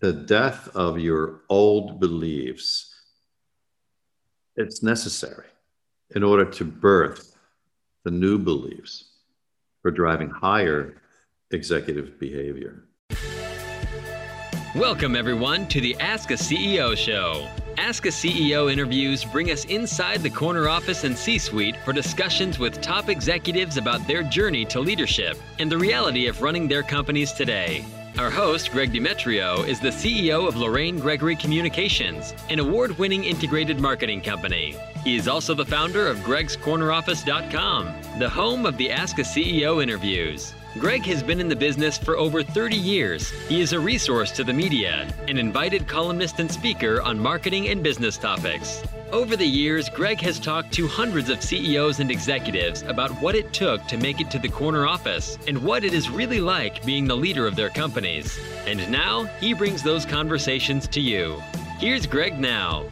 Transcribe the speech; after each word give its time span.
the 0.00 0.12
death 0.12 0.68
of 0.74 0.98
your 0.98 1.40
old 1.48 2.00
beliefs, 2.00 2.94
it's 4.56 4.82
necessary 4.82 5.46
in 6.14 6.22
order 6.22 6.44
to 6.44 6.64
birth 6.64 7.36
the 8.04 8.10
new 8.10 8.38
beliefs 8.38 9.12
for 9.82 9.90
driving 9.90 10.28
higher 10.28 10.96
executive 11.50 12.18
behavior. 12.18 12.84
Welcome, 14.74 15.16
everyone, 15.16 15.66
to 15.68 15.80
the 15.80 15.96
Ask 16.00 16.30
a 16.30 16.34
CEO 16.34 16.94
show. 16.96 17.48
Ask 17.78 18.04
a 18.04 18.10
CEO 18.10 18.70
interviews 18.70 19.24
bring 19.24 19.50
us 19.50 19.64
inside 19.64 20.22
the 20.22 20.30
corner 20.30 20.68
office 20.68 21.04
and 21.04 21.16
C 21.16 21.38
suite 21.38 21.76
for 21.84 21.92
discussions 21.92 22.58
with 22.58 22.80
top 22.82 23.08
executives 23.08 23.78
about 23.78 24.06
their 24.06 24.22
journey 24.22 24.66
to 24.66 24.80
leadership 24.80 25.38
and 25.58 25.72
the 25.72 25.78
reality 25.78 26.26
of 26.26 26.42
running 26.42 26.68
their 26.68 26.82
companies 26.82 27.32
today. 27.32 27.84
Our 28.18 28.30
host, 28.30 28.72
Greg 28.72 28.94
Demetriou, 28.94 29.68
is 29.68 29.78
the 29.78 29.90
CEO 29.90 30.48
of 30.48 30.56
Lorraine 30.56 30.98
Gregory 30.98 31.36
Communications, 31.36 32.32
an 32.48 32.58
award 32.58 32.96
winning 32.98 33.24
integrated 33.24 33.78
marketing 33.78 34.22
company. 34.22 34.74
He 35.04 35.16
is 35.16 35.28
also 35.28 35.52
the 35.52 35.66
founder 35.66 36.08
of 36.08 36.16
gregscorneroffice.com, 36.20 38.18
the 38.18 38.28
home 38.28 38.64
of 38.64 38.78
the 38.78 38.90
Ask 38.90 39.18
a 39.18 39.22
CEO 39.22 39.82
interviews. 39.82 40.54
Greg 40.78 41.04
has 41.04 41.22
been 41.22 41.40
in 41.40 41.48
the 41.48 41.56
business 41.56 41.98
for 41.98 42.16
over 42.16 42.42
30 42.42 42.74
years. 42.74 43.28
He 43.48 43.60
is 43.60 43.74
a 43.74 43.80
resource 43.80 44.30
to 44.32 44.44
the 44.44 44.52
media, 44.52 45.06
an 45.28 45.36
invited 45.36 45.86
columnist 45.86 46.40
and 46.40 46.50
speaker 46.50 47.02
on 47.02 47.18
marketing 47.18 47.68
and 47.68 47.82
business 47.82 48.16
topics. 48.16 48.82
Over 49.12 49.36
the 49.36 49.46
years, 49.46 49.88
Greg 49.88 50.20
has 50.22 50.40
talked 50.40 50.72
to 50.72 50.88
hundreds 50.88 51.30
of 51.30 51.40
CEOs 51.40 52.00
and 52.00 52.10
executives 52.10 52.82
about 52.82 53.12
what 53.22 53.36
it 53.36 53.52
took 53.52 53.86
to 53.86 53.96
make 53.96 54.20
it 54.20 54.32
to 54.32 54.38
the 54.40 54.48
corner 54.48 54.84
office 54.84 55.38
and 55.46 55.62
what 55.62 55.84
it 55.84 55.94
is 55.94 56.10
really 56.10 56.40
like 56.40 56.84
being 56.84 57.06
the 57.06 57.16
leader 57.16 57.46
of 57.46 57.54
their 57.54 57.70
companies. 57.70 58.36
And 58.66 58.90
now, 58.90 59.26
he 59.38 59.54
brings 59.54 59.84
those 59.84 60.04
conversations 60.04 60.88
to 60.88 61.00
you. 61.00 61.40
Here's 61.78 62.04
Greg 62.04 62.40
now. 62.40 62.84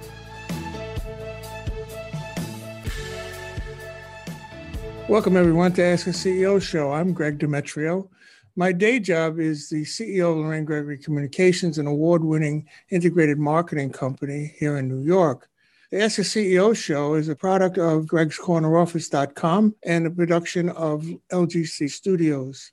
Welcome, 5.09 5.37
everyone, 5.37 5.73
to 5.73 5.83
Ask 5.83 6.07
a 6.07 6.11
CEO 6.11 6.63
show. 6.63 6.93
I'm 6.93 7.13
Greg 7.13 7.41
Demetriou. 7.41 8.09
My 8.55 8.71
day 8.71 9.01
job 9.01 9.41
is 9.41 9.69
the 9.69 9.83
CEO 9.83 10.31
of 10.31 10.37
Lorraine 10.37 10.65
Gregory 10.65 10.97
Communications, 10.97 11.79
an 11.79 11.89
award 11.89 12.23
winning 12.23 12.69
integrated 12.91 13.37
marketing 13.37 13.91
company 13.91 14.55
here 14.61 14.79
in 14.79 14.87
New 14.87 15.03
York. 15.03 15.49
The 15.91 16.03
Ask 16.03 16.19
a 16.19 16.23
CEO 16.23 16.75
show 16.75 17.15
is 17.15 17.29
a 17.29 17.37
product 17.37 17.77
of 17.77 18.07
gregscorneroffice.com 18.07 19.75
and 19.85 20.07
a 20.07 20.11
production 20.11 20.71
of 20.71 21.07
LGC 21.31 21.91
Studios. 21.91 22.73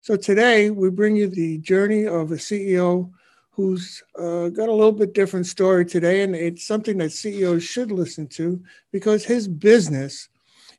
So 0.00 0.16
today 0.16 0.70
we 0.70 0.88
bring 0.90 1.16
you 1.16 1.28
the 1.28 1.58
journey 1.58 2.06
of 2.06 2.30
a 2.30 2.36
CEO 2.36 3.10
who's 3.50 4.02
uh, 4.16 4.48
got 4.48 4.68
a 4.68 4.72
little 4.72 4.92
bit 4.92 5.12
different 5.12 5.46
story 5.46 5.84
today, 5.84 6.22
and 6.22 6.36
it's 6.36 6.64
something 6.64 6.98
that 6.98 7.10
CEOs 7.10 7.64
should 7.64 7.90
listen 7.90 8.28
to 8.28 8.62
because 8.92 9.24
his 9.24 9.48
business 9.48 10.28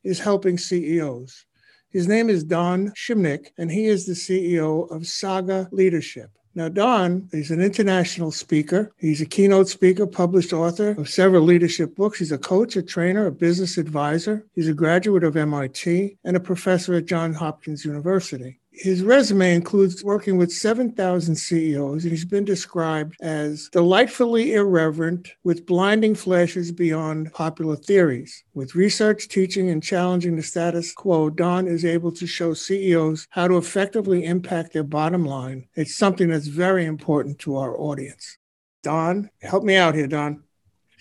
is 0.03 0.19
helping 0.19 0.57
CEOs. 0.57 1.45
His 1.89 2.07
name 2.07 2.29
is 2.29 2.45
Don 2.45 2.91
Shimnick, 2.91 3.51
and 3.57 3.69
he 3.69 3.87
is 3.87 4.05
the 4.05 4.13
CEO 4.13 4.89
of 4.89 5.05
Saga 5.05 5.67
Leadership. 5.71 6.31
Now, 6.55 6.69
Don 6.69 7.29
is 7.31 7.49
an 7.49 7.61
international 7.61 8.31
speaker. 8.31 8.91
He's 8.97 9.21
a 9.21 9.25
keynote 9.25 9.69
speaker, 9.69 10.05
published 10.05 10.53
author 10.53 10.91
of 10.91 11.09
several 11.09 11.41
leadership 11.41 11.95
books. 11.95 12.19
He's 12.19 12.31
a 12.31 12.37
coach, 12.37 12.75
a 12.75 12.83
trainer, 12.83 13.25
a 13.25 13.31
business 13.31 13.79
advisor. 13.79 14.45
He's 14.53 14.67
a 14.67 14.73
graduate 14.73 15.23
of 15.23 15.35
MIT 15.35 16.17
and 16.23 16.37
a 16.37 16.39
professor 16.39 16.93
at 16.93 17.05
Johns 17.05 17.37
Hopkins 17.37 17.85
University. 17.85 18.59
His 18.73 19.03
resume 19.03 19.53
includes 19.53 20.03
working 20.03 20.37
with 20.37 20.51
7,000 20.51 21.35
CEOs, 21.35 22.03
and 22.03 22.11
he's 22.11 22.25
been 22.25 22.43
described 22.43 23.15
as 23.21 23.69
delightfully 23.71 24.53
irreverent 24.53 25.29
with 25.43 25.67
blinding 25.67 26.15
flashes 26.15 26.71
beyond 26.71 27.31
popular 27.33 27.75
theories. 27.75 28.43
With 28.55 28.73
research, 28.73 29.27
teaching, 29.27 29.69
and 29.69 29.83
challenging 29.83 30.35
the 30.35 30.41
status 30.41 30.91
quo, 30.91 31.29
Don 31.29 31.67
is 31.67 31.85
able 31.85 32.11
to 32.13 32.25
show 32.25 32.55
CEOs 32.55 33.27
how 33.29 33.47
to 33.47 33.57
effectively 33.57 34.25
impact 34.25 34.73
their 34.73 34.83
bottom 34.83 35.23
line. 35.23 35.67
It's 35.75 35.95
something 35.95 36.29
that's 36.29 36.47
very 36.47 36.85
important 36.85 37.37
to 37.39 37.57
our 37.57 37.77
audience. 37.77 38.39
Don, 38.81 39.29
help 39.41 39.63
me 39.63 39.75
out 39.75 39.93
here, 39.93 40.07
Don. 40.07 40.43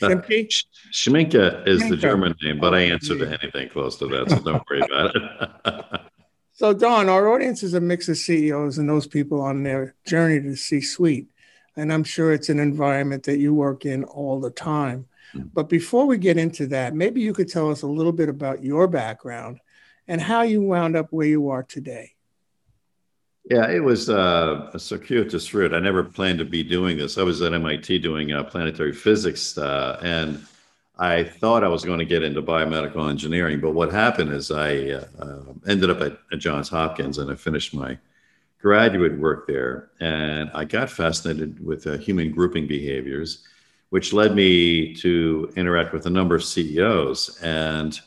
Schmincke? 0.01 0.25
Uh, 0.53 0.93
Schmincke 0.93 1.69
is 1.69 1.83
Schmincke. 1.83 1.89
the 1.89 1.97
German 1.97 2.35
name, 2.43 2.61
but 2.61 2.75
I 2.75 2.81
answer 2.83 3.17
to 3.17 3.27
anything 3.27 3.71
close 3.71 3.97
to 3.99 4.07
that, 4.09 4.29
so 4.29 4.41
don't 4.41 4.63
worry 4.69 4.83
about 4.83 5.17
it. 5.17 6.01
So, 6.55 6.75
Don, 6.75 7.09
our 7.09 7.29
audience 7.33 7.63
is 7.63 7.75
a 7.75 7.81
mix 7.81 8.09
of 8.09 8.19
CEOs 8.19 8.79
and 8.79 8.89
those 8.89 9.07
people 9.07 9.41
on 9.41 9.63
their 9.63 9.95
journey 10.05 10.41
to 10.43 10.55
C 10.55 10.81
suite. 10.81 11.29
And 11.77 11.91
I'm 11.91 12.05
sure 12.05 12.33
it's 12.33 12.51
an 12.51 12.59
environment 12.59 13.23
that 13.25 13.39
you 13.39 13.55
work 13.55 13.87
in 13.87 14.05
all 14.05 14.39
the 14.39 14.51
time. 14.51 15.07
Hmm. 15.33 15.45
But 15.55 15.71
before 15.71 16.07
we 16.07 16.19
get 16.19 16.37
into 16.37 16.67
that, 16.69 16.95
maybe 16.95 17.23
you 17.23 17.33
could 17.33 17.49
tell 17.49 17.71
us 17.71 17.81
a 17.83 17.87
little 17.87 18.13
bit 18.13 18.29
about 18.29 18.63
your 18.63 18.87
background 18.87 19.61
and 20.07 20.21
how 20.21 20.43
you 20.43 20.61
wound 20.61 20.95
up 20.95 21.07
where 21.11 21.27
you 21.27 21.49
are 21.49 21.63
today. 21.63 22.13
Yeah, 23.51 23.69
it 23.71 23.83
was 23.83 24.09
uh, 24.09 24.71
a 24.73 24.79
circuitous 24.79 25.53
route. 25.53 25.75
I 25.75 25.81
never 25.81 26.05
planned 26.05 26.39
to 26.39 26.45
be 26.45 26.63
doing 26.63 26.97
this. 26.97 27.19
I 27.19 27.23
was 27.23 27.43
at 27.43 27.53
MIT 27.53 27.99
doing 27.99 28.33
uh, 28.33 28.45
planetary 28.45 28.93
physics, 28.93 29.59
uh, 29.59 29.99
and 30.03 30.47
I 31.03 31.25
thought 31.25 31.65
I 31.65 31.69
was 31.69 31.85
going 31.85 31.99
to 31.99 32.05
get 32.05 32.23
into 32.23 32.41
biomedical 32.41 33.11
engineering, 33.11 33.59
but 33.59 33.73
what 33.73 33.91
happened 33.91 34.33
is 34.33 34.53
I 34.53 34.91
uh, 34.91 35.05
uh, 35.19 35.41
ended 35.67 35.91
up 35.91 36.01
at, 36.01 36.17
at, 36.33 36.39
Johns 36.39 36.69
Hopkins 36.69 37.19
and 37.19 37.29
I 37.29 37.35
finished 37.35 37.75
my 37.75 37.99
graduate 38.61 39.19
work 39.19 39.49
there. 39.49 39.91
And 39.99 40.49
I 40.55 40.65
got 40.65 40.89
fascinated 40.89 41.59
with 41.67 41.89
uh, 41.89 41.99
human 41.99 42.31
grouping 42.31 42.69
behaviors, 42.69 43.45
which 43.91 44.13
led 44.13 44.37
me 44.37 44.95
to 44.95 45.53
interact 45.57 45.93
with 45.93 46.07
a 46.07 46.11
number 46.11 46.37
of 46.37 46.45
CEOs. 46.45 47.37
And 47.43 48.01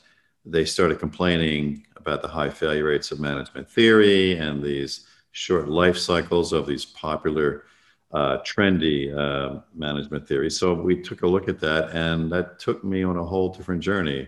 they 0.45 0.63
started 0.63 0.97
complaining 0.97 1.85
about 1.97 2.21
the 2.21 2.29
high 2.29 2.49
failure 2.49 2.85
rates 2.85 3.11
of 3.11 3.19
management 3.19 3.69
theory 3.69 4.37
and 4.37 4.63
these 4.63 5.05
short 5.33 5.67
life 5.67 5.97
cycles 5.97 6.53
of 6.53 6.65
these 6.65 6.85
popular 6.85 7.65
uh, 8.11 8.37
trendy 8.43 9.15
uh, 9.15 9.61
management 9.73 10.27
theory. 10.27 10.49
So 10.49 10.73
we 10.73 11.01
took 11.01 11.23
a 11.23 11.27
look 11.27 11.49
at 11.49 11.59
that, 11.59 11.89
and 11.91 12.31
that 12.31 12.59
took 12.59 12.83
me 12.83 13.03
on 13.03 13.17
a 13.17 13.23
whole 13.23 13.49
different 13.49 13.81
journey 13.81 14.27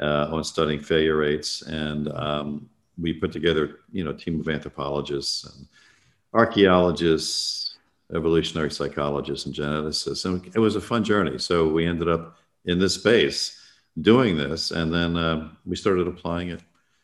uh, 0.00 0.28
on 0.32 0.44
studying 0.44 0.80
failure 0.80 1.16
rates. 1.16 1.62
And 1.62 2.08
um, 2.12 2.68
we 2.98 3.12
put 3.12 3.32
together, 3.32 3.80
you 3.92 4.04
know, 4.04 4.10
a 4.10 4.14
team 4.14 4.40
of 4.40 4.48
anthropologists 4.48 5.44
and 5.44 5.66
archaeologists, 6.32 7.78
evolutionary 8.14 8.70
psychologists, 8.70 9.46
and 9.46 9.54
geneticists. 9.54 10.24
And 10.24 10.44
it 10.54 10.58
was 10.58 10.76
a 10.76 10.80
fun 10.80 11.04
journey. 11.04 11.38
So 11.38 11.68
we 11.68 11.86
ended 11.86 12.08
up 12.08 12.36
in 12.64 12.78
this 12.78 12.94
space 12.94 13.56
doing 14.00 14.36
this, 14.36 14.70
and 14.70 14.92
then 14.92 15.16
uh, 15.16 15.48
we 15.66 15.76
started 15.76 16.08
applying 16.08 16.50
it. 16.50 16.60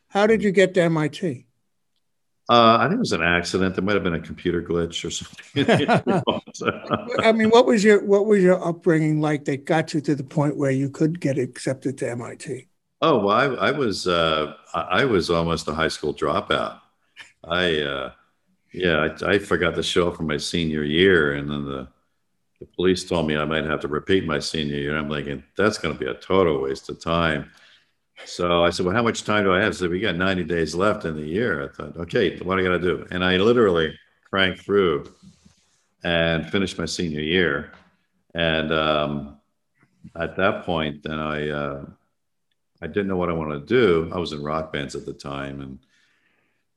How 0.08 0.26
did 0.26 0.42
you 0.42 0.50
get 0.50 0.74
to 0.74 0.82
MIT? 0.82 1.46
Uh, 2.48 2.78
I 2.78 2.84
think 2.84 2.98
it 2.98 3.00
was 3.00 3.12
an 3.12 3.22
accident. 3.22 3.74
There 3.74 3.82
might 3.82 3.94
have 3.94 4.04
been 4.04 4.14
a 4.14 4.20
computer 4.20 4.62
glitch 4.62 5.04
or 5.04 5.10
something. 5.10 5.66
I 7.24 7.32
mean, 7.32 7.50
what 7.50 7.66
was 7.66 7.82
your 7.82 8.04
what 8.04 8.26
was 8.26 8.40
your 8.40 8.64
upbringing 8.64 9.20
like 9.20 9.44
that 9.46 9.64
got 9.64 9.92
you 9.92 10.00
to 10.02 10.14
the 10.14 10.22
point 10.22 10.56
where 10.56 10.70
you 10.70 10.88
could 10.88 11.20
get 11.20 11.38
accepted 11.38 11.98
to 11.98 12.10
MIT? 12.10 12.68
Oh, 13.02 13.18
well, 13.18 13.36
I, 13.36 13.68
I 13.68 13.70
was 13.72 14.06
uh, 14.06 14.54
I 14.74 15.04
was 15.04 15.28
almost 15.28 15.66
a 15.66 15.74
high 15.74 15.88
school 15.88 16.14
dropout. 16.14 16.80
I 17.42 17.80
uh, 17.80 18.12
yeah, 18.72 19.08
I, 19.22 19.32
I, 19.32 19.38
forgot 19.38 19.74
to 19.74 19.82
show 19.82 20.08
up 20.08 20.16
for 20.16 20.22
my 20.22 20.36
senior 20.36 20.84
year, 20.84 21.34
and 21.34 21.50
then 21.50 21.64
the 21.64 21.88
the 22.60 22.66
police 22.76 23.04
told 23.04 23.26
me 23.26 23.36
I 23.36 23.44
might 23.44 23.64
have 23.64 23.80
to 23.80 23.88
repeat 23.88 24.24
my 24.24 24.38
senior 24.38 24.76
year. 24.76 24.96
I'm 24.96 25.10
thinking 25.10 25.42
that's 25.56 25.78
going 25.78 25.94
to 25.94 26.00
be 26.00 26.10
a 26.10 26.14
total 26.14 26.62
waste 26.62 26.88
of 26.90 27.00
time. 27.00 27.50
So 28.24 28.64
I 28.64 28.70
said, 28.70 28.86
well, 28.86 28.94
how 28.94 29.02
much 29.02 29.24
time 29.24 29.44
do 29.44 29.52
I 29.52 29.60
have? 29.60 29.76
So 29.76 29.88
we 29.88 30.00
got 30.00 30.16
90 30.16 30.44
days 30.44 30.74
left 30.74 31.04
in 31.04 31.14
the 31.14 31.26
year. 31.26 31.64
I 31.64 31.68
thought, 31.68 31.96
okay, 31.96 32.38
what 32.38 32.56
do 32.56 32.62
I 32.62 32.64
got 32.64 32.78
to 32.78 32.78
do? 32.78 33.06
And 33.10 33.24
I 33.24 33.36
literally 33.36 33.96
cranked 34.30 34.62
through 34.62 35.12
and 36.02 36.48
finished 36.50 36.78
my 36.78 36.86
senior 36.86 37.20
year. 37.20 37.72
And 38.34 38.72
um, 38.72 39.36
at 40.18 40.36
that 40.36 40.64
point, 40.64 41.02
then 41.02 41.18
I, 41.18 41.48
uh, 41.48 41.86
I 42.82 42.86
didn't 42.86 43.08
know 43.08 43.16
what 43.16 43.30
I 43.30 43.34
wanted 43.34 43.60
to 43.60 43.66
do. 43.66 44.10
I 44.14 44.18
was 44.18 44.32
in 44.32 44.42
rock 44.42 44.72
bands 44.72 44.94
at 44.94 45.06
the 45.06 45.12
time 45.12 45.60
and 45.60 45.78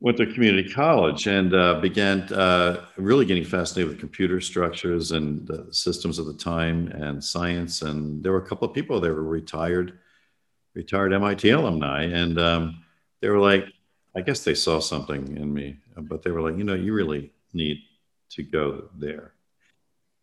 went 0.02 0.18
to 0.18 0.26
community 0.26 0.72
college 0.72 1.28
and 1.28 1.54
uh, 1.54 1.76
began 1.76 2.22
uh, 2.34 2.86
really 2.98 3.26
getting 3.26 3.44
fascinated 3.44 3.90
with 3.90 4.00
computer 4.00 4.40
structures 4.40 5.12
and 5.12 5.50
systems 5.72 6.20
of 6.20 6.26
the 6.26 6.34
time 6.34 6.88
and 6.88 7.24
science. 7.24 7.82
And 7.82 8.24
there 8.24 8.32
were 8.32 8.42
a 8.42 8.48
couple 8.48 8.68
of 8.68 8.74
people 8.74 9.00
that 9.02 9.12
were 9.12 9.24
retired 9.24 10.00
retired 10.80 11.14
MIT 11.14 11.50
alumni, 11.50 12.04
and 12.04 12.40
um, 12.40 12.84
they 13.20 13.30
were 13.30 13.40
like, 13.40 13.66
I 14.16 14.22
guess 14.22 14.44
they 14.44 14.56
saw 14.56 14.80
something 14.80 15.38
in 15.38 15.54
me, 15.54 15.78
but 15.98 16.24
they 16.24 16.32
were 16.32 16.42
like, 16.42 16.58
you 16.58 16.64
know, 16.64 16.74
you 16.74 16.94
really 16.94 17.32
need 17.54 17.80
to 18.32 18.44
go 18.44 18.90
there. 18.98 19.34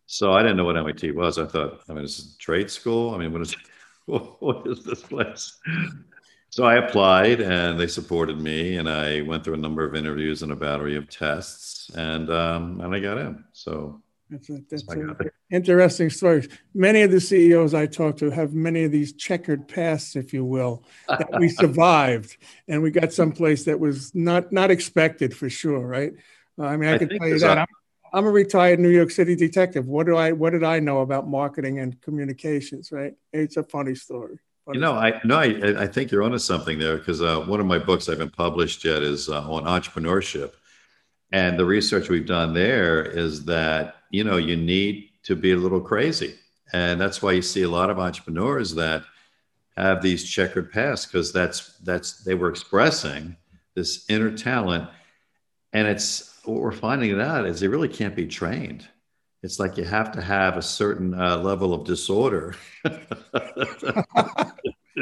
So 0.07 0.33
I 0.33 0.41
didn't 0.41 0.57
know 0.57 0.65
what 0.65 0.77
MIT 0.77 1.11
was. 1.11 1.37
I 1.37 1.45
thought, 1.45 1.81
I 1.87 1.93
mean, 1.93 2.05
it's 2.05 2.19
a 2.19 2.37
trade 2.37 2.71
school. 2.71 3.13
I 3.13 3.17
mean, 3.17 3.31
what 3.33 3.41
is 3.41 3.55
what 4.05 4.65
is 4.67 4.83
this 4.83 5.03
place? 5.03 5.59
So 6.49 6.63
I 6.63 6.75
applied, 6.75 7.41
and 7.41 7.79
they 7.79 7.87
supported 7.87 8.39
me, 8.39 8.77
and 8.77 8.89
I 8.89 9.21
went 9.21 9.43
through 9.43 9.55
a 9.55 9.65
number 9.65 9.85
of 9.85 9.95
interviews 9.95 10.43
and 10.43 10.51
a 10.51 10.55
battery 10.55 10.95
of 10.95 11.09
tests, 11.09 11.91
and 11.95 12.29
um, 12.31 12.81
and 12.81 12.95
I 12.95 12.99
got 12.99 13.17
in. 13.17 13.43
So 13.51 14.01
That's, 14.29 14.49
a, 14.49 14.59
that's 14.69 14.83
a 14.93 15.15
interesting 15.51 16.09
story. 16.09 16.47
Many 16.73 17.01
of 17.01 17.11
the 17.11 17.21
CEOs 17.21 17.73
I 17.73 17.85
talk 17.85 18.17
to 18.17 18.29
have 18.29 18.53
many 18.53 18.83
of 18.83 18.91
these 18.91 19.13
checkered 19.13 19.67
pasts, 19.67 20.15
if 20.15 20.33
you 20.33 20.43
will, 20.43 20.83
that 21.07 21.39
we 21.39 21.47
survived 21.63 22.37
and 22.67 22.81
we 22.81 22.91
got 22.91 23.13
someplace 23.13 23.63
that 23.65 23.79
was 23.79 24.13
not 24.13 24.51
not 24.51 24.69
expected 24.69 25.35
for 25.35 25.49
sure, 25.49 25.79
right? 25.79 26.13
Uh, 26.59 26.65
I 26.65 26.77
mean, 26.77 26.89
I, 26.89 26.95
I 26.95 26.97
can 26.97 27.09
tell 27.09 27.27
you 27.27 27.39
that. 27.39 27.57
i 27.57 27.61
I'm, 27.61 27.67
I'm 28.13 28.25
a 28.25 28.31
retired 28.31 28.79
New 28.79 28.89
York 28.89 29.11
City 29.11 29.35
detective. 29.35 29.87
What 29.87 30.05
do 30.05 30.17
I 30.17 30.33
what 30.33 30.51
did 30.51 30.63
I 30.63 30.79
know 30.79 30.99
about 30.99 31.27
marketing 31.27 31.79
and 31.79 31.99
communications, 32.01 32.91
right? 32.91 33.13
It's 33.31 33.57
a 33.57 33.63
funny 33.63 33.95
story. 33.95 34.39
You 34.73 34.81
know, 34.81 34.93
I 34.93 35.21
no, 35.23 35.37
I, 35.37 35.83
I 35.83 35.87
think 35.87 36.11
you're 36.11 36.23
onto 36.23 36.39
something 36.39 36.77
there 36.77 36.97
because 36.97 37.21
uh, 37.21 37.39
one 37.41 37.61
of 37.61 37.65
my 37.65 37.79
books 37.79 38.09
I 38.09 38.13
haven't 38.13 38.35
published 38.35 38.83
yet 38.83 39.01
is 39.01 39.29
uh, 39.29 39.49
on 39.49 39.63
entrepreneurship, 39.63 40.53
and 41.31 41.57
the 41.57 41.65
research 41.65 42.09
we've 42.09 42.25
done 42.25 42.53
there 42.53 43.03
is 43.03 43.45
that 43.45 43.95
you 44.09 44.23
know 44.23 44.37
you 44.37 44.55
need 44.55 45.09
to 45.23 45.35
be 45.35 45.51
a 45.51 45.57
little 45.57 45.81
crazy, 45.81 46.35
and 46.73 46.99
that's 46.99 47.21
why 47.21 47.33
you 47.33 47.41
see 47.41 47.63
a 47.63 47.69
lot 47.69 47.89
of 47.89 47.99
entrepreneurs 47.99 48.73
that 48.75 49.03
have 49.75 50.01
these 50.01 50.27
checkered 50.27 50.71
pasts 50.71 51.05
because 51.05 51.31
that's 51.31 51.77
that's 51.79 52.23
they 52.23 52.33
were 52.33 52.49
expressing 52.49 53.35
this 53.75 54.05
inner 54.09 54.35
talent, 54.35 54.89
and 55.73 55.87
it's 55.87 56.39
what 56.45 56.61
we're 56.61 56.71
finding 56.71 57.19
out 57.19 57.45
is 57.45 57.59
they 57.59 57.67
really 57.67 57.89
can't 57.89 58.15
be 58.15 58.25
trained. 58.25 58.87
It's 59.43 59.59
like 59.59 59.77
you 59.77 59.83
have 59.83 60.11
to 60.13 60.21
have 60.21 60.57
a 60.57 60.61
certain 60.61 61.13
uh, 61.13 61.37
level 61.37 61.73
of 61.73 61.85
disorder 61.85 62.55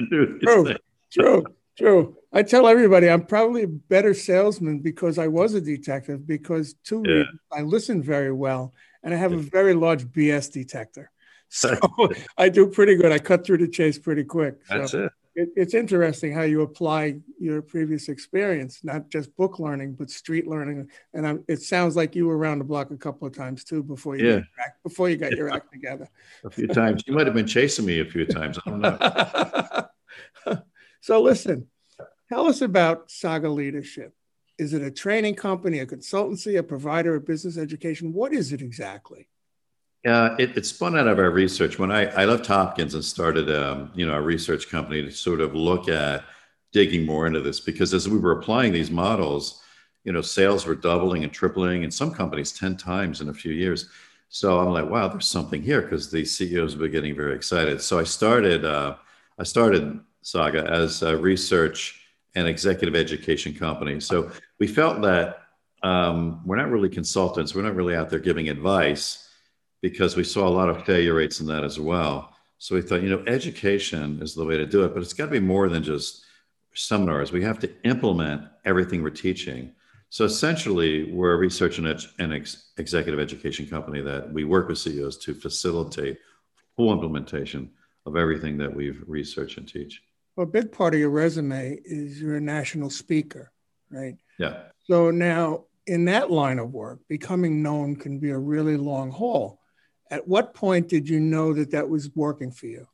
true, 0.09 0.75
true, 1.11 1.45
true. 1.77 2.17
I 2.33 2.43
tell 2.43 2.67
everybody 2.67 3.09
I'm 3.09 3.25
probably 3.25 3.63
a 3.63 3.67
better 3.67 4.13
salesman 4.13 4.79
because 4.79 5.17
I 5.17 5.27
was 5.27 5.53
a 5.53 5.61
detective. 5.61 6.27
Because 6.27 6.75
two 6.83 7.03
yeah. 7.05 7.13
reasons, 7.13 7.39
I 7.51 7.61
listen 7.61 8.03
very 8.03 8.31
well, 8.31 8.73
and 9.03 9.13
I 9.13 9.17
have 9.17 9.33
a 9.33 9.37
very 9.37 9.73
large 9.73 10.05
BS 10.05 10.51
detector. 10.51 11.11
So 11.47 11.77
I 12.37 12.49
do 12.49 12.67
pretty 12.67 12.95
good. 12.95 13.11
I 13.11 13.19
cut 13.19 13.45
through 13.45 13.59
the 13.59 13.67
chase 13.67 13.99
pretty 13.99 14.23
quick. 14.23 14.55
That's 14.67 14.91
so. 14.91 15.05
it 15.05 15.11
it, 15.35 15.49
it's 15.55 15.73
interesting 15.73 16.33
how 16.33 16.43
you 16.43 16.61
apply 16.61 17.17
your 17.39 17.61
previous 17.61 18.07
experience, 18.07 18.79
not 18.83 19.09
just 19.09 19.35
book 19.35 19.59
learning, 19.59 19.93
but 19.93 20.09
street 20.09 20.47
learning. 20.47 20.89
And 21.13 21.27
I'm, 21.27 21.43
it 21.47 21.61
sounds 21.61 21.95
like 21.95 22.15
you 22.15 22.25
were 22.25 22.37
around 22.37 22.59
the 22.59 22.65
block 22.65 22.91
a 22.91 22.97
couple 22.97 23.27
of 23.27 23.35
times 23.35 23.65
too 23.65 23.83
before 23.83 24.15
you 24.15 24.29
yeah. 24.29 24.39
before 24.81 25.09
you 25.09 25.17
got 25.17 25.33
your 25.33 25.53
act 25.53 25.71
together. 25.73 26.09
a 26.45 26.49
few 26.49 26.67
times. 26.67 27.03
You 27.05 27.13
might 27.13 27.27
have 27.27 27.35
been 27.35 27.47
chasing 27.47 27.85
me 27.85 27.99
a 27.99 28.05
few 28.05 28.25
times. 28.25 28.57
I 28.65 28.69
don't 28.69 28.81
know. 28.81 30.57
so 31.05 31.21
listen, 31.21 31.67
tell 32.29 32.47
us 32.47 32.61
about 32.61 33.11
Saga 33.11 33.47
Leadership. 33.47 34.15
Is 34.57 34.73
it 34.73 34.81
a 34.81 34.89
training 34.89 35.35
company, 35.35 35.77
a 35.77 35.85
consultancy, 35.85 36.57
a 36.57 36.63
provider 36.63 37.13
of 37.13 37.27
business 37.27 37.59
education? 37.59 38.11
What 38.11 38.33
is 38.33 38.51
it 38.51 38.63
exactly? 38.63 39.27
Uh, 40.03 40.35
it, 40.39 40.57
it, 40.57 40.65
spun 40.65 40.97
out 40.97 41.07
of 41.07 41.19
our 41.19 41.29
research. 41.29 41.77
When 41.77 41.91
I, 41.91 42.07
I 42.07 42.25
left 42.25 42.47
Hopkins 42.47 42.95
and 42.95 43.05
started, 43.05 43.51
um, 43.51 43.91
you 43.93 44.07
know, 44.07 44.15
a 44.15 44.21
research 44.21 44.67
company 44.67 45.03
to 45.03 45.11
sort 45.11 45.41
of 45.41 45.53
look 45.53 45.89
at 45.89 46.23
digging 46.71 47.05
more 47.05 47.27
into 47.27 47.39
this, 47.39 47.59
because 47.59 47.93
as 47.93 48.09
we 48.09 48.17
were 48.17 48.39
applying 48.39 48.73
these 48.73 48.89
models, 48.89 49.61
you 50.05 50.11
know, 50.11 50.23
sales 50.23 50.65
were 50.65 50.73
doubling 50.73 51.23
and 51.23 51.31
tripling, 51.31 51.83
and 51.83 51.93
some 51.93 52.11
companies 52.11 52.51
ten 52.51 52.75
times 52.75 53.21
in 53.21 53.29
a 53.29 53.33
few 53.33 53.51
years. 53.51 53.89
So 54.29 54.57
I'm 54.57 54.73
like, 54.73 54.89
wow, 54.89 55.07
there's 55.09 55.27
something 55.27 55.61
here 55.61 55.83
because 55.83 56.09
the 56.09 56.25
CEOs 56.25 56.75
were 56.77 56.87
getting 56.87 57.15
very 57.15 57.35
excited. 57.35 57.79
So 57.79 57.99
I 57.99 58.05
started, 58.05 58.65
uh, 58.65 58.95
I 59.37 59.43
started 59.43 59.99
Saga 60.25 60.67
as 60.67 61.03
a 61.03 61.15
research 61.15 62.01
and 62.33 62.47
executive 62.47 62.95
education 62.95 63.53
company. 63.53 63.99
So 63.99 64.31
we 64.59 64.65
felt 64.65 65.03
that 65.03 65.43
um, 65.83 66.41
we're 66.43 66.55
not 66.55 66.71
really 66.71 66.89
consultants. 66.89 67.53
We're 67.53 67.61
not 67.61 67.75
really 67.75 67.95
out 67.95 68.09
there 68.09 68.17
giving 68.17 68.49
advice 68.49 69.29
because 69.83 70.15
we 70.15 70.23
saw 70.23 70.47
a 70.47 70.49
lot 70.49 70.67
of 70.67 70.83
failure 70.83 71.13
rates 71.13 71.41
in 71.41 71.45
that 71.47 71.63
as 71.63 71.79
well. 71.79 72.35
So 72.57 72.73
we 72.73 72.81
thought, 72.81 73.03
you 73.03 73.09
know, 73.11 73.23
education 73.27 74.19
is 74.19 74.33
the 74.33 74.43
way 74.43 74.57
to 74.57 74.65
do 74.65 74.83
it, 74.83 74.95
but 74.95 75.03
it's 75.03 75.13
got 75.13 75.25
to 75.25 75.31
be 75.31 75.39
more 75.39 75.69
than 75.69 75.83
just 75.83 76.25
seminars. 76.73 77.31
We 77.31 77.43
have 77.43 77.59
to 77.59 77.71
implement 77.83 78.47
everything 78.65 79.03
we're 79.03 79.11
teaching. 79.11 79.73
So 80.09 80.25
essentially, 80.25 81.11
we're 81.11 81.33
a 81.33 81.37
research 81.37 81.77
and, 81.77 81.87
and 82.17 82.33
ex- 82.33 82.71
executive 82.77 83.19
education 83.19 83.67
company 83.67 84.01
that 84.01 84.33
we 84.33 84.43
work 84.43 84.69
with 84.69 84.79
CEOs 84.79 85.19
to 85.19 85.35
facilitate 85.35 86.17
full 86.75 86.91
implementation 86.91 87.69
of 88.07 88.15
everything 88.15 88.57
that 88.57 88.73
we've 88.73 89.03
researched 89.05 89.59
and 89.59 89.67
teach. 89.67 90.01
Well, 90.35 90.45
a 90.45 90.49
big 90.49 90.71
part 90.71 90.93
of 90.93 90.99
your 90.99 91.09
resume 91.09 91.79
is 91.85 92.21
you're 92.21 92.37
a 92.37 92.41
national 92.41 92.89
speaker, 92.89 93.51
right? 93.89 94.17
Yeah. 94.37 94.63
So 94.83 95.09
now, 95.11 95.65
in 95.87 96.05
that 96.05 96.29
line 96.29 96.59
of 96.59 96.71
work, 96.71 96.99
becoming 97.07 97.63
known 97.63 97.95
can 97.95 98.19
be 98.19 98.31
a 98.31 98.37
really 98.37 98.75
long 98.75 99.11
haul. 99.11 99.59
At 100.11 100.27
what 100.27 100.53
point 100.53 100.87
did 100.87 101.07
you 101.07 101.19
know 101.19 101.53
that 101.53 101.71
that 101.71 101.87
was 101.87 102.13
working 102.15 102.51
for 102.51 102.67
you? 102.67 102.87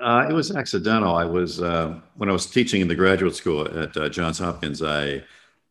Uh, 0.00 0.26
it 0.28 0.32
was 0.32 0.54
accidental. 0.54 1.14
I 1.14 1.24
was 1.24 1.62
uh, 1.62 2.00
when 2.16 2.28
I 2.28 2.32
was 2.32 2.46
teaching 2.46 2.80
in 2.80 2.88
the 2.88 2.94
graduate 2.94 3.36
school 3.36 3.66
at 3.78 3.96
uh, 3.96 4.08
Johns 4.08 4.38
Hopkins. 4.38 4.82
I 4.82 5.22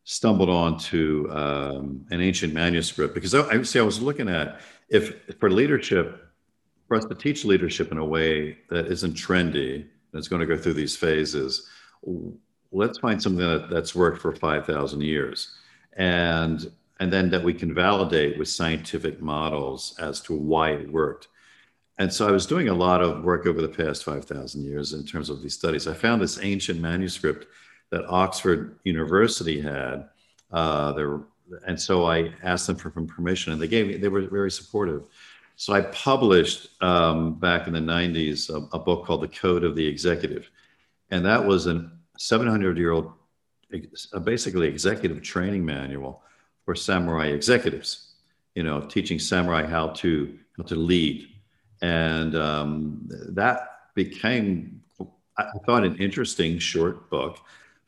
stumbled 0.03 0.49
onto 0.49 1.29
um, 1.31 2.05
an 2.11 2.21
ancient 2.21 2.53
manuscript 2.53 3.13
because 3.13 3.35
I, 3.35 3.47
I 3.49 3.61
see 3.63 3.79
I 3.79 3.83
was 3.83 4.01
looking 4.01 4.29
at 4.29 4.61
if 4.89 5.35
for 5.39 5.49
leadership, 5.49 6.31
for 6.91 6.97
us 6.97 7.05
to 7.05 7.15
teach 7.15 7.45
leadership 7.45 7.89
in 7.93 7.99
a 7.99 8.05
way 8.05 8.57
that 8.67 8.88
isn't 8.88 9.13
trendy, 9.13 9.85
that's 10.11 10.27
going 10.27 10.41
to 10.41 10.45
go 10.45 10.57
through 10.61 10.73
these 10.73 10.93
phases. 10.93 11.69
Let's 12.73 12.99
find 12.99 13.23
something 13.23 13.47
that, 13.47 13.69
that's 13.69 13.95
worked 13.95 14.21
for 14.21 14.35
five 14.35 14.65
thousand 14.65 14.99
years, 14.99 15.55
and 15.95 16.69
and 16.99 17.13
then 17.13 17.29
that 17.29 17.41
we 17.41 17.53
can 17.53 17.73
validate 17.73 18.38
with 18.38 18.49
scientific 18.49 19.21
models 19.21 19.95
as 19.99 20.19
to 20.23 20.35
why 20.35 20.71
it 20.71 20.91
worked. 20.91 21.29
And 21.97 22.11
so 22.11 22.27
I 22.27 22.31
was 22.31 22.45
doing 22.45 22.67
a 22.67 22.73
lot 22.73 23.01
of 23.01 23.23
work 23.23 23.45
over 23.45 23.61
the 23.61 23.69
past 23.69 24.03
5,000 24.03 24.63
years 24.63 24.93
in 24.93 25.05
terms 25.05 25.29
of 25.29 25.41
these 25.41 25.53
studies. 25.53 25.88
I 25.88 25.93
found 25.93 26.21
this 26.21 26.39
ancient 26.41 26.81
manuscript 26.81 27.47
that 27.91 28.05
Oxford 28.07 28.79
University 28.83 29.61
had. 29.61 30.09
Uh, 30.51 30.91
there, 30.91 31.21
and 31.67 31.79
so 31.79 32.05
I 32.05 32.33
asked 32.43 32.67
them 32.67 32.75
for 32.75 32.89
permission, 32.89 33.53
and 33.53 33.61
they 33.61 33.67
gave 33.69 33.88
me. 33.88 33.95
They 33.95 34.09
were 34.09 34.27
very 34.27 34.51
supportive. 34.51 35.03
So 35.62 35.74
I 35.74 35.81
published 35.81 36.69
um, 36.81 37.36
back 37.36 37.68
in 37.68 37.74
the 37.74 37.80
90s 37.80 38.50
a, 38.50 38.75
a, 38.75 38.80
book 38.80 39.06
called 39.06 39.22
The 39.22 39.28
Code 39.28 39.63
of 39.63 39.75
the 39.75 39.86
Executive, 39.86 40.50
and 41.12 41.24
that 41.24 41.46
was 41.46 41.68
a 41.68 41.88
700-year-old, 42.18 43.12
basically 44.24 44.68
executive 44.68 45.22
training 45.22 45.63
manual 45.63 46.24
for 46.66 46.74
samurai 46.74 47.28
executives, 47.28 48.13
you 48.56 48.63
know, 48.63 48.81
teaching 48.81 49.19
samurai 49.19 49.63
how 49.63 49.90
to 49.90 50.36
how 50.58 50.63
to 50.63 50.75
lead, 50.75 51.28
and 51.84 52.36
um, 52.36 53.08
that 53.30 53.91
became, 53.94 54.82
I 55.38 55.46
thought, 55.68 55.84
an 55.84 55.96
interesting 55.98 56.58
short 56.58 57.08
book 57.12 57.38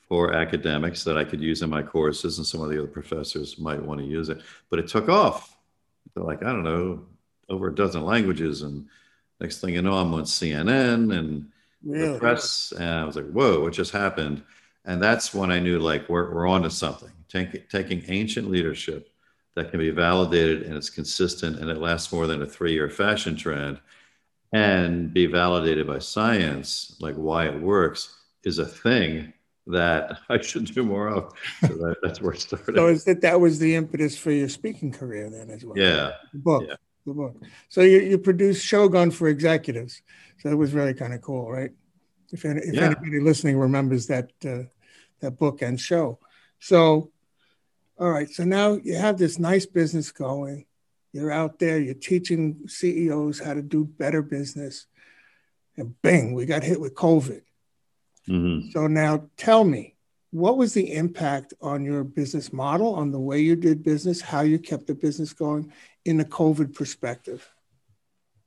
for 0.07 0.35
academics 0.35 1.03
that 1.05 1.17
I 1.17 1.23
could 1.23 1.41
use 1.41 1.63
in 1.63 1.71
my 1.71 1.81
courses, 1.81 2.37
and 2.37 2.45
some 2.45 2.61
of 2.61 2.69
the 2.69 2.77
other 2.77 2.87
professors 2.87 3.57
might 3.57 3.81
want 3.81 3.99
to 3.99 4.05
use 4.05 4.29
it. 4.29 4.43
But 4.69 4.77
it 4.77 4.87
took 4.87 5.09
off. 5.09 5.57
They're 6.13 6.23
like, 6.23 6.43
I 6.43 6.51
don't 6.51 6.63
know, 6.63 7.07
over 7.53 7.69
a 7.69 7.75
dozen 7.75 8.03
languages, 8.03 8.61
and 8.61 8.87
next 9.39 9.61
thing 9.61 9.73
you 9.73 9.81
know, 9.81 9.93
I'm 9.93 10.13
on 10.13 10.23
CNN 10.23 11.17
and 11.17 11.47
really? 11.83 12.13
the 12.13 12.19
press, 12.19 12.73
and 12.77 12.89
I 12.89 13.05
was 13.05 13.15
like, 13.15 13.29
whoa, 13.31 13.61
what 13.61 13.73
just 13.73 13.91
happened? 13.91 14.43
And 14.85 15.01
that's 15.01 15.33
when 15.33 15.51
I 15.51 15.59
knew 15.59 15.79
like 15.79 16.09
we're, 16.09 16.33
we're 16.33 16.47
on 16.47 16.63
to 16.63 16.69
something 16.69 17.11
take, 17.33 17.69
taking 17.69 18.03
ancient 18.07 18.49
leadership 18.49 19.09
that 19.55 19.69
can 19.69 19.79
be 19.79 19.91
validated 19.91 20.63
and 20.63 20.75
it's 20.75 20.89
consistent 20.89 21.59
and 21.59 21.69
it 21.69 21.77
lasts 21.77 22.11
more 22.11 22.27
than 22.27 22.41
a 22.41 22.45
three 22.45 22.73
year 22.73 22.89
fashion 22.89 23.35
trend 23.35 23.79
and 24.53 25.13
be 25.13 25.25
validated 25.25 25.87
by 25.87 25.99
science, 25.99 26.95
like 26.99 27.15
why 27.15 27.47
it 27.47 27.59
works, 27.59 28.15
is 28.43 28.59
a 28.59 28.65
thing 28.65 29.33
that 29.67 30.19
I 30.29 30.41
should 30.41 30.65
do 30.65 30.83
more 30.83 31.09
of. 31.09 31.33
So 31.61 31.67
that, 31.67 31.97
that's 32.03 32.21
where 32.21 32.33
it 32.33 32.41
started. 32.41 32.75
So 32.75 32.87
is 32.87 33.03
that 33.05 33.21
that 33.21 33.39
was 33.39 33.59
the 33.59 33.75
impetus 33.75 34.17
for 34.17 34.31
your 34.31 34.49
speaking 34.49 34.91
career 34.91 35.29
then 35.29 35.49
as 35.49 35.65
well? 35.65 35.77
Yeah. 35.77 36.11
The 36.33 36.39
book. 36.39 36.63
Yeah. 36.67 36.75
The 37.05 37.13
book. 37.13 37.35
So 37.69 37.81
you, 37.81 37.99
you 37.99 38.17
produced 38.17 38.65
Shogun 38.65 39.11
for 39.11 39.27
executives. 39.27 40.01
So 40.39 40.49
it 40.49 40.55
was 40.55 40.73
really 40.73 40.93
kind 40.93 41.13
of 41.13 41.21
cool, 41.21 41.51
right? 41.51 41.71
If, 42.31 42.45
any, 42.45 42.61
if 42.61 42.73
yeah. 42.73 42.85
anybody 42.85 43.19
listening 43.19 43.59
remembers 43.59 44.07
that 44.07 44.31
uh, 44.45 44.63
that 45.19 45.37
book 45.37 45.61
and 45.61 45.79
show. 45.79 46.19
So 46.59 47.11
all 47.99 48.09
right, 48.09 48.29
so 48.29 48.43
now 48.43 48.73
you 48.83 48.95
have 48.95 49.17
this 49.17 49.37
nice 49.37 49.65
business 49.65 50.11
going. 50.11 50.65
You're 51.11 51.31
out 51.31 51.59
there, 51.59 51.79
you're 51.79 51.93
teaching 51.93 52.67
CEOs 52.67 53.39
how 53.39 53.53
to 53.53 53.61
do 53.61 53.85
better 53.85 54.21
business. 54.21 54.87
And 55.77 55.99
bang, 56.01 56.33
we 56.33 56.45
got 56.45 56.63
hit 56.63 56.81
with 56.81 56.95
COVID. 56.95 57.41
Mm-hmm. 58.27 58.71
So 58.71 58.87
now 58.87 59.29
tell 59.37 59.63
me, 59.63 59.92
what 60.33 60.57
was 60.57 60.73
the 60.73 60.91
impact 60.93 61.53
on 61.61 61.85
your 61.85 62.03
business 62.03 62.51
model, 62.51 62.95
on 62.95 63.11
the 63.11 63.19
way 63.19 63.39
you 63.39 63.55
did 63.55 63.83
business, 63.83 64.19
how 64.19 64.41
you 64.41 64.57
kept 64.57 64.87
the 64.87 64.95
business 64.95 65.31
going 65.31 65.71
in 66.05 66.17
the 66.17 66.25
COVID 66.25 66.73
perspective? 66.73 67.47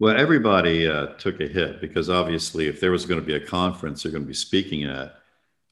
Well, 0.01 0.17
everybody 0.17 0.89
uh, 0.89 1.07
took 1.15 1.41
a 1.41 1.47
hit 1.47 1.81
because 1.81 2.11
obviously, 2.11 2.67
if 2.67 2.81
there 2.81 2.91
was 2.91 3.07
going 3.07 3.21
to 3.21 3.27
be 3.27 3.37
a 3.37 3.47
conference 3.47 4.03
you're 4.03 4.13
going 4.13 4.25
to 4.25 4.29
be 4.29 4.35
speaking 4.35 4.83
at, 4.83 5.15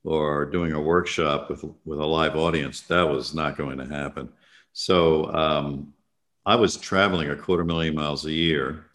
or 0.04 0.47
doing 0.47 0.73
a 0.73 0.80
workshop 0.80 1.50
with 1.50 1.64
with 1.85 1.99
a 1.99 2.06
live 2.06 2.37
audience, 2.37 2.83
that 2.83 3.02
was 3.02 3.35
not 3.35 3.56
going 3.56 3.78
to 3.78 3.87
happen. 3.87 4.28
So 4.73 5.33
um, 5.35 5.94
I 6.47 6.54
was 6.54 6.76
traveling 6.76 7.30
a 7.30 7.37
quarter 7.37 7.64
million 7.64 7.94
miles 7.94 8.25
a 8.25 8.33
year. 8.33 8.87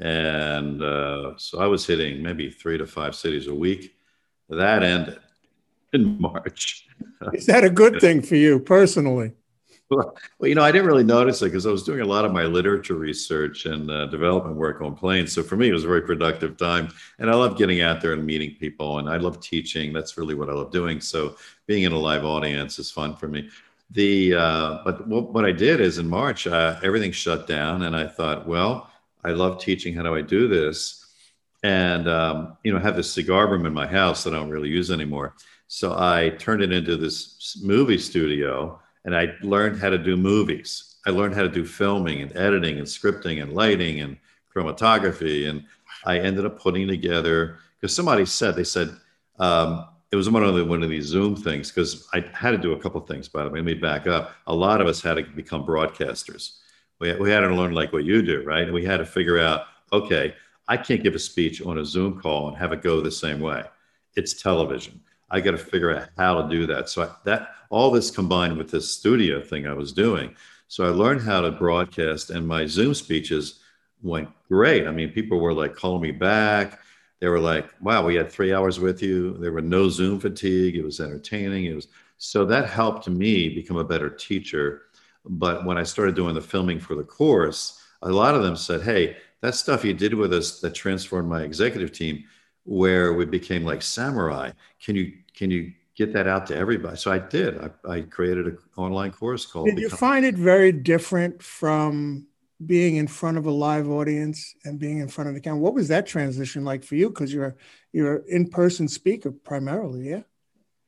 And 0.00 0.82
uh, 0.82 1.34
so 1.36 1.60
I 1.60 1.66
was 1.66 1.86
hitting 1.86 2.22
maybe 2.22 2.50
three 2.50 2.78
to 2.78 2.86
five 2.86 3.14
cities 3.14 3.48
a 3.48 3.54
week. 3.54 3.94
That 4.48 4.82
ended 4.82 5.18
in 5.94 6.20
March. 6.20 6.86
Is 7.32 7.46
that 7.46 7.64
a 7.64 7.70
good 7.70 8.00
thing 8.00 8.22
for 8.22 8.36
you 8.36 8.58
personally? 8.58 9.32
Well, 9.90 10.14
you 10.40 10.54
know, 10.54 10.62
I 10.62 10.72
didn't 10.72 10.86
really 10.86 11.04
notice 11.04 11.42
it 11.42 11.46
because 11.46 11.66
I 11.66 11.70
was 11.70 11.84
doing 11.84 12.00
a 12.00 12.06
lot 12.06 12.24
of 12.24 12.32
my 12.32 12.44
literature 12.44 12.94
research 12.94 13.66
and 13.66 13.90
uh, 13.90 14.06
development 14.06 14.56
work 14.56 14.80
on 14.80 14.94
planes. 14.94 15.32
So 15.32 15.42
for 15.42 15.56
me, 15.56 15.68
it 15.68 15.72
was 15.72 15.84
a 15.84 15.88
very 15.88 16.02
productive 16.02 16.56
time. 16.56 16.88
And 17.18 17.30
I 17.30 17.34
love 17.34 17.58
getting 17.58 17.82
out 17.82 18.00
there 18.00 18.14
and 18.14 18.24
meeting 18.24 18.56
people. 18.58 18.98
And 18.98 19.08
I 19.08 19.18
love 19.18 19.40
teaching. 19.40 19.92
That's 19.92 20.16
really 20.16 20.34
what 20.34 20.48
I 20.48 20.52
love 20.52 20.72
doing. 20.72 21.00
So 21.00 21.36
being 21.66 21.82
in 21.82 21.92
a 21.92 21.98
live 21.98 22.24
audience 22.24 22.78
is 22.78 22.90
fun 22.90 23.14
for 23.14 23.28
me. 23.28 23.50
The 23.90 24.34
uh, 24.34 24.78
but 24.84 25.06
what, 25.06 25.32
what 25.32 25.44
I 25.44 25.52
did 25.52 25.80
is 25.80 25.98
in 25.98 26.08
March, 26.08 26.46
uh, 26.46 26.80
everything 26.82 27.12
shut 27.12 27.46
down, 27.46 27.82
and 27.82 27.94
I 27.94 28.06
thought, 28.06 28.48
well, 28.48 28.90
I 29.22 29.30
love 29.30 29.60
teaching. 29.60 29.94
How 29.94 30.02
do 30.02 30.14
I 30.14 30.22
do 30.22 30.48
this? 30.48 31.04
And 31.62 32.08
um, 32.08 32.56
you 32.64 32.72
know, 32.72 32.78
I 32.78 32.82
have 32.82 32.96
this 32.96 33.12
cigar 33.12 33.46
room 33.46 33.66
in 33.66 33.74
my 33.74 33.86
house 33.86 34.24
that 34.24 34.32
I 34.32 34.36
don't 34.36 34.50
really 34.50 34.70
use 34.70 34.90
anymore. 34.90 35.34
So 35.74 35.96
I 35.98 36.28
turned 36.38 36.62
it 36.62 36.72
into 36.72 36.96
this 36.96 37.58
movie 37.60 37.98
studio 37.98 38.80
and 39.04 39.12
I 39.12 39.34
learned 39.42 39.80
how 39.80 39.90
to 39.90 39.98
do 39.98 40.16
movies. 40.16 40.98
I 41.04 41.10
learned 41.10 41.34
how 41.34 41.42
to 41.42 41.48
do 41.48 41.64
filming 41.64 42.22
and 42.22 42.34
editing 42.36 42.78
and 42.78 42.86
scripting 42.86 43.42
and 43.42 43.54
lighting 43.54 43.98
and 43.98 44.16
chromatography. 44.54 45.48
And 45.48 45.64
I 46.04 46.20
ended 46.20 46.46
up 46.46 46.60
putting 46.60 46.86
together 46.86 47.58
because 47.80 47.92
somebody 47.92 48.24
said 48.24 48.54
they 48.54 48.62
said 48.62 48.96
um, 49.40 49.88
it 50.12 50.16
was 50.16 50.30
one 50.30 50.44
of 50.44 50.54
the, 50.54 50.64
one 50.64 50.84
of 50.84 50.90
these 50.90 51.06
Zoom 51.06 51.34
things 51.34 51.72
because 51.72 52.06
I 52.14 52.20
had 52.32 52.52
to 52.52 52.58
do 52.58 52.74
a 52.74 52.78
couple 52.78 53.00
things. 53.00 53.26
By 53.28 53.42
the 53.42 53.50
way, 53.50 53.58
let 53.58 53.64
me 53.64 53.74
back 53.74 54.06
up. 54.06 54.32
A 54.46 54.54
lot 54.54 54.80
of 54.80 54.86
us 54.86 55.02
had 55.02 55.14
to 55.14 55.24
become 55.24 55.66
broadcasters. 55.66 56.58
We 57.00 57.16
we 57.16 57.32
had 57.32 57.40
to 57.40 57.52
learn 57.52 57.72
like 57.72 57.92
what 57.92 58.04
you 58.04 58.22
do, 58.22 58.44
right? 58.44 58.62
And 58.62 58.72
we 58.72 58.84
had 58.84 58.98
to 58.98 59.04
figure 59.04 59.40
out, 59.40 59.62
okay, 59.92 60.36
I 60.68 60.76
can't 60.76 61.02
give 61.02 61.16
a 61.16 61.18
speech 61.18 61.60
on 61.62 61.78
a 61.78 61.84
Zoom 61.84 62.20
call 62.20 62.46
and 62.46 62.56
have 62.56 62.72
it 62.72 62.80
go 62.80 63.00
the 63.00 63.10
same 63.10 63.40
way. 63.40 63.64
It's 64.14 64.40
television. 64.40 65.00
I 65.34 65.40
got 65.40 65.50
to 65.50 65.58
figure 65.58 65.90
out 65.90 66.10
how 66.16 66.40
to 66.40 66.48
do 66.48 66.64
that. 66.68 66.88
So 66.88 67.02
I, 67.02 67.08
that 67.24 67.56
all 67.68 67.90
this 67.90 68.08
combined 68.08 68.56
with 68.56 68.70
this 68.70 68.88
studio 68.88 69.42
thing 69.42 69.66
I 69.66 69.72
was 69.72 69.92
doing. 69.92 70.36
So 70.68 70.84
I 70.84 70.90
learned 70.90 71.22
how 71.22 71.40
to 71.40 71.50
broadcast, 71.50 72.30
and 72.30 72.46
my 72.46 72.66
Zoom 72.66 72.94
speeches 72.94 73.58
went 74.00 74.28
great. 74.46 74.86
I 74.86 74.92
mean, 74.92 75.10
people 75.10 75.40
were 75.40 75.52
like 75.52 75.74
calling 75.74 76.02
me 76.02 76.12
back. 76.12 76.78
They 77.18 77.26
were 77.26 77.40
like, 77.40 77.68
"Wow, 77.82 78.06
we 78.06 78.14
had 78.14 78.30
three 78.30 78.54
hours 78.54 78.78
with 78.78 79.02
you." 79.02 79.36
There 79.38 79.50
were 79.50 79.60
no 79.60 79.88
Zoom 79.88 80.20
fatigue. 80.20 80.76
It 80.76 80.84
was 80.84 81.00
entertaining. 81.00 81.64
It 81.64 81.74
was 81.74 81.88
so 82.16 82.44
that 82.44 82.70
helped 82.70 83.08
me 83.08 83.48
become 83.48 83.78
a 83.78 83.90
better 83.92 84.10
teacher. 84.10 84.82
But 85.24 85.64
when 85.64 85.76
I 85.78 85.82
started 85.82 86.14
doing 86.14 86.36
the 86.36 86.42
filming 86.42 86.78
for 86.78 86.94
the 86.94 87.02
course, 87.02 87.82
a 88.02 88.08
lot 88.08 88.36
of 88.36 88.44
them 88.44 88.54
said, 88.54 88.82
"Hey, 88.82 89.16
that 89.40 89.56
stuff 89.56 89.84
you 89.84 89.94
did 89.94 90.14
with 90.14 90.32
us 90.32 90.60
that 90.60 90.76
transformed 90.76 91.28
my 91.28 91.42
executive 91.42 91.90
team." 91.90 92.22
where 92.64 93.12
we 93.12 93.24
became 93.26 93.64
like 93.64 93.82
samurai. 93.82 94.50
Can 94.82 94.96
you 94.96 95.12
can 95.34 95.50
you 95.50 95.72
get 95.96 96.12
that 96.12 96.26
out 96.26 96.46
to 96.48 96.56
everybody? 96.56 96.96
So 96.96 97.12
I 97.12 97.18
did. 97.18 97.58
I, 97.58 97.70
I 97.88 98.00
created 98.02 98.46
an 98.46 98.58
online 98.76 99.12
course 99.12 99.46
called. 99.46 99.66
Did 99.66 99.78
you 99.78 99.86
Become- 99.86 99.98
find 99.98 100.24
it 100.24 100.34
very 100.34 100.72
different 100.72 101.42
from 101.42 102.26
being 102.64 102.96
in 102.96 103.06
front 103.06 103.36
of 103.36 103.46
a 103.46 103.50
live 103.50 103.88
audience 103.88 104.54
and 104.64 104.78
being 104.78 104.98
in 104.98 105.08
front 105.08 105.28
of 105.28 105.34
the 105.34 105.40
camera? 105.40 105.58
What 105.58 105.74
was 105.74 105.88
that 105.88 106.06
transition 106.06 106.64
like 106.64 106.84
for 106.84 106.94
you? 106.94 107.08
Because 107.08 107.32
you're 107.32 107.56
you're 107.92 108.16
an 108.16 108.24
in 108.28 108.48
person 108.48 108.88
speaker 108.88 109.30
primarily, 109.30 110.08
yeah. 110.08 110.22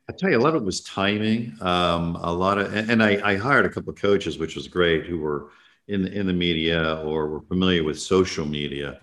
I 0.08 0.12
tell 0.12 0.30
you, 0.30 0.38
a 0.38 0.40
lot 0.40 0.54
of 0.54 0.62
it 0.62 0.64
was 0.64 0.82
timing. 0.82 1.56
Um, 1.60 2.16
a 2.16 2.32
lot 2.32 2.58
of, 2.58 2.72
and, 2.72 2.92
and 2.92 3.02
I, 3.02 3.20
I, 3.24 3.36
hired 3.36 3.66
a 3.66 3.68
couple 3.68 3.90
of 3.90 3.96
coaches, 4.00 4.38
which 4.38 4.54
was 4.54 4.68
great, 4.68 5.04
who 5.04 5.18
were 5.18 5.48
in 5.88 6.02
the, 6.02 6.12
in 6.12 6.28
the 6.28 6.32
media 6.32 7.02
or 7.04 7.26
were 7.26 7.40
familiar 7.40 7.82
with 7.82 7.98
social 7.98 8.46
media 8.46 9.00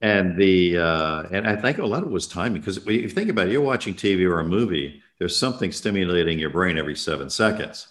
and 0.00 0.36
the 0.36 0.78
uh, 0.78 1.22
and 1.30 1.46
I 1.46 1.56
think 1.56 1.78
a 1.78 1.86
lot 1.86 2.02
of 2.02 2.08
it 2.08 2.12
was 2.12 2.26
timing 2.26 2.60
because 2.60 2.76
if 2.76 2.86
you 2.86 3.08
think 3.08 3.30
about 3.30 3.48
it, 3.48 3.52
you're 3.52 3.62
watching 3.62 3.94
TV 3.94 4.28
or 4.28 4.40
a 4.40 4.44
movie, 4.44 5.02
there's 5.18 5.36
something 5.36 5.72
stimulating 5.72 6.38
your 6.38 6.50
brain 6.50 6.76
every 6.76 6.96
seven 6.96 7.30
seconds. 7.30 7.88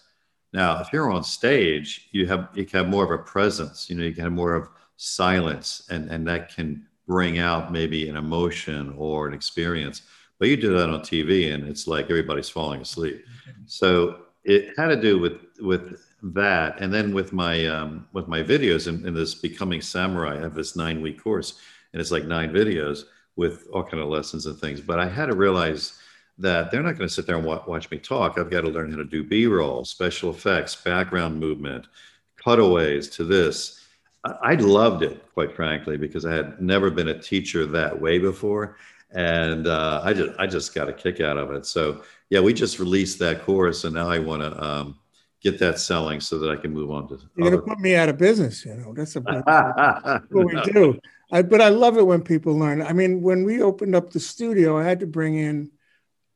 Now, 0.53 0.79
if 0.79 0.93
you're 0.93 1.11
on 1.11 1.23
stage, 1.23 2.07
you 2.11 2.27
have 2.27 2.49
you 2.53 2.65
can 2.65 2.79
have 2.79 2.89
more 2.89 3.03
of 3.03 3.11
a 3.11 3.23
presence. 3.23 3.89
You 3.89 3.95
know, 3.95 4.03
you 4.03 4.13
can 4.13 4.23
have 4.23 4.33
more 4.33 4.53
of 4.53 4.69
silence, 4.97 5.87
and 5.89 6.09
and 6.09 6.27
that 6.27 6.53
can 6.53 6.85
bring 7.07 7.39
out 7.39 7.71
maybe 7.71 8.07
an 8.07 8.15
emotion 8.15 8.93
or 8.97 9.27
an 9.27 9.33
experience. 9.33 10.03
But 10.37 10.49
you 10.49 10.57
do 10.57 10.77
that 10.77 10.89
on 10.89 10.99
TV, 11.01 11.53
and 11.53 11.67
it's 11.67 11.87
like 11.87 12.05
everybody's 12.05 12.49
falling 12.49 12.81
asleep. 12.81 13.25
So 13.65 14.19
it 14.43 14.73
had 14.77 14.87
to 14.87 14.95
do 14.95 15.17
with 15.17 15.41
with 15.59 15.99
that, 16.21 16.79
and 16.79 16.93
then 16.93 17.15
with 17.15 17.33
my 17.33 17.65
um, 17.65 18.07
with 18.13 18.27
my 18.27 18.43
videos 18.43 18.87
and, 18.87 19.05
and 19.05 19.17
this 19.17 19.33
becoming 19.33 19.81
samurai. 19.81 20.37
I 20.37 20.41
have 20.41 20.53
this 20.53 20.75
nine 20.75 21.01
week 21.01 21.21
course 21.21 21.59
and 21.95 22.01
it's 22.01 22.11
like 22.11 22.25
nine 22.25 22.51
videos 22.51 23.05
with 23.37 23.67
all 23.71 23.81
kind 23.81 24.03
of 24.03 24.09
lessons 24.09 24.47
and 24.47 24.59
things. 24.59 24.81
But 24.81 24.99
I 24.99 25.07
had 25.07 25.27
to 25.27 25.35
realize 25.35 25.97
that 26.37 26.69
they're 26.69 26.83
not 26.83 26.97
going 26.97 27.07
to 27.07 27.13
sit 27.13 27.25
there 27.25 27.37
and 27.37 27.45
watch 27.45 27.89
me 27.89 27.97
talk. 27.97 28.37
I've 28.37 28.51
got 28.51 28.61
to 28.61 28.67
learn 28.67 28.91
how 28.91 28.97
to 28.97 29.05
do 29.05 29.23
B-roll, 29.23 29.85
special 29.85 30.29
effects, 30.29 30.75
background 30.75 31.39
movement, 31.39 31.87
cutaways 32.35 33.07
to 33.11 33.23
this. 33.23 33.81
I 34.25 34.55
loved 34.55 35.03
it, 35.03 35.23
quite 35.33 35.55
frankly, 35.55 35.95
because 35.95 36.25
I 36.25 36.33
had 36.33 36.61
never 36.61 36.91
been 36.91 37.07
a 37.07 37.17
teacher 37.17 37.65
that 37.67 38.01
way 38.01 38.19
before, 38.19 38.75
and 39.11 39.65
uh, 39.65 40.01
I 40.03 40.11
just 40.11 40.37
I 40.37 40.47
just 40.47 40.75
got 40.75 40.89
a 40.89 40.93
kick 40.93 41.21
out 41.21 41.37
of 41.37 41.51
it. 41.51 41.65
So 41.65 42.03
yeah, 42.29 42.41
we 42.41 42.53
just 42.53 42.77
released 42.77 43.19
that 43.19 43.43
course, 43.43 43.85
and 43.85 43.93
now 43.93 44.09
I 44.09 44.19
want 44.19 44.41
to 44.41 44.61
um, 44.61 44.99
get 45.41 45.59
that 45.59 45.79
selling 45.79 46.19
so 46.19 46.39
that 46.39 46.49
I 46.49 46.57
can 46.57 46.73
move 46.73 46.91
on 46.91 47.07
to. 47.07 47.19
You're 47.37 47.51
going 47.51 47.61
to 47.61 47.67
put 47.67 47.79
me 47.79 47.95
out 47.95 48.09
of 48.09 48.17
business, 48.17 48.65
you 48.65 48.73
know. 48.73 48.93
That's 48.93 49.15
a 49.15 49.21
what 50.31 50.45
we 50.47 50.59
do. 50.73 50.99
I, 51.31 51.41
but 51.41 51.61
I 51.61 51.69
love 51.69 51.97
it 51.97 52.05
when 52.05 52.21
people 52.21 52.57
learn. 52.57 52.81
I 52.81 52.93
mean, 52.93 53.21
when 53.21 53.43
we 53.43 53.61
opened 53.61 53.95
up 53.95 54.11
the 54.11 54.19
studio, 54.19 54.77
I 54.77 54.83
had 54.83 54.99
to 54.99 55.07
bring 55.07 55.35
in 55.35 55.71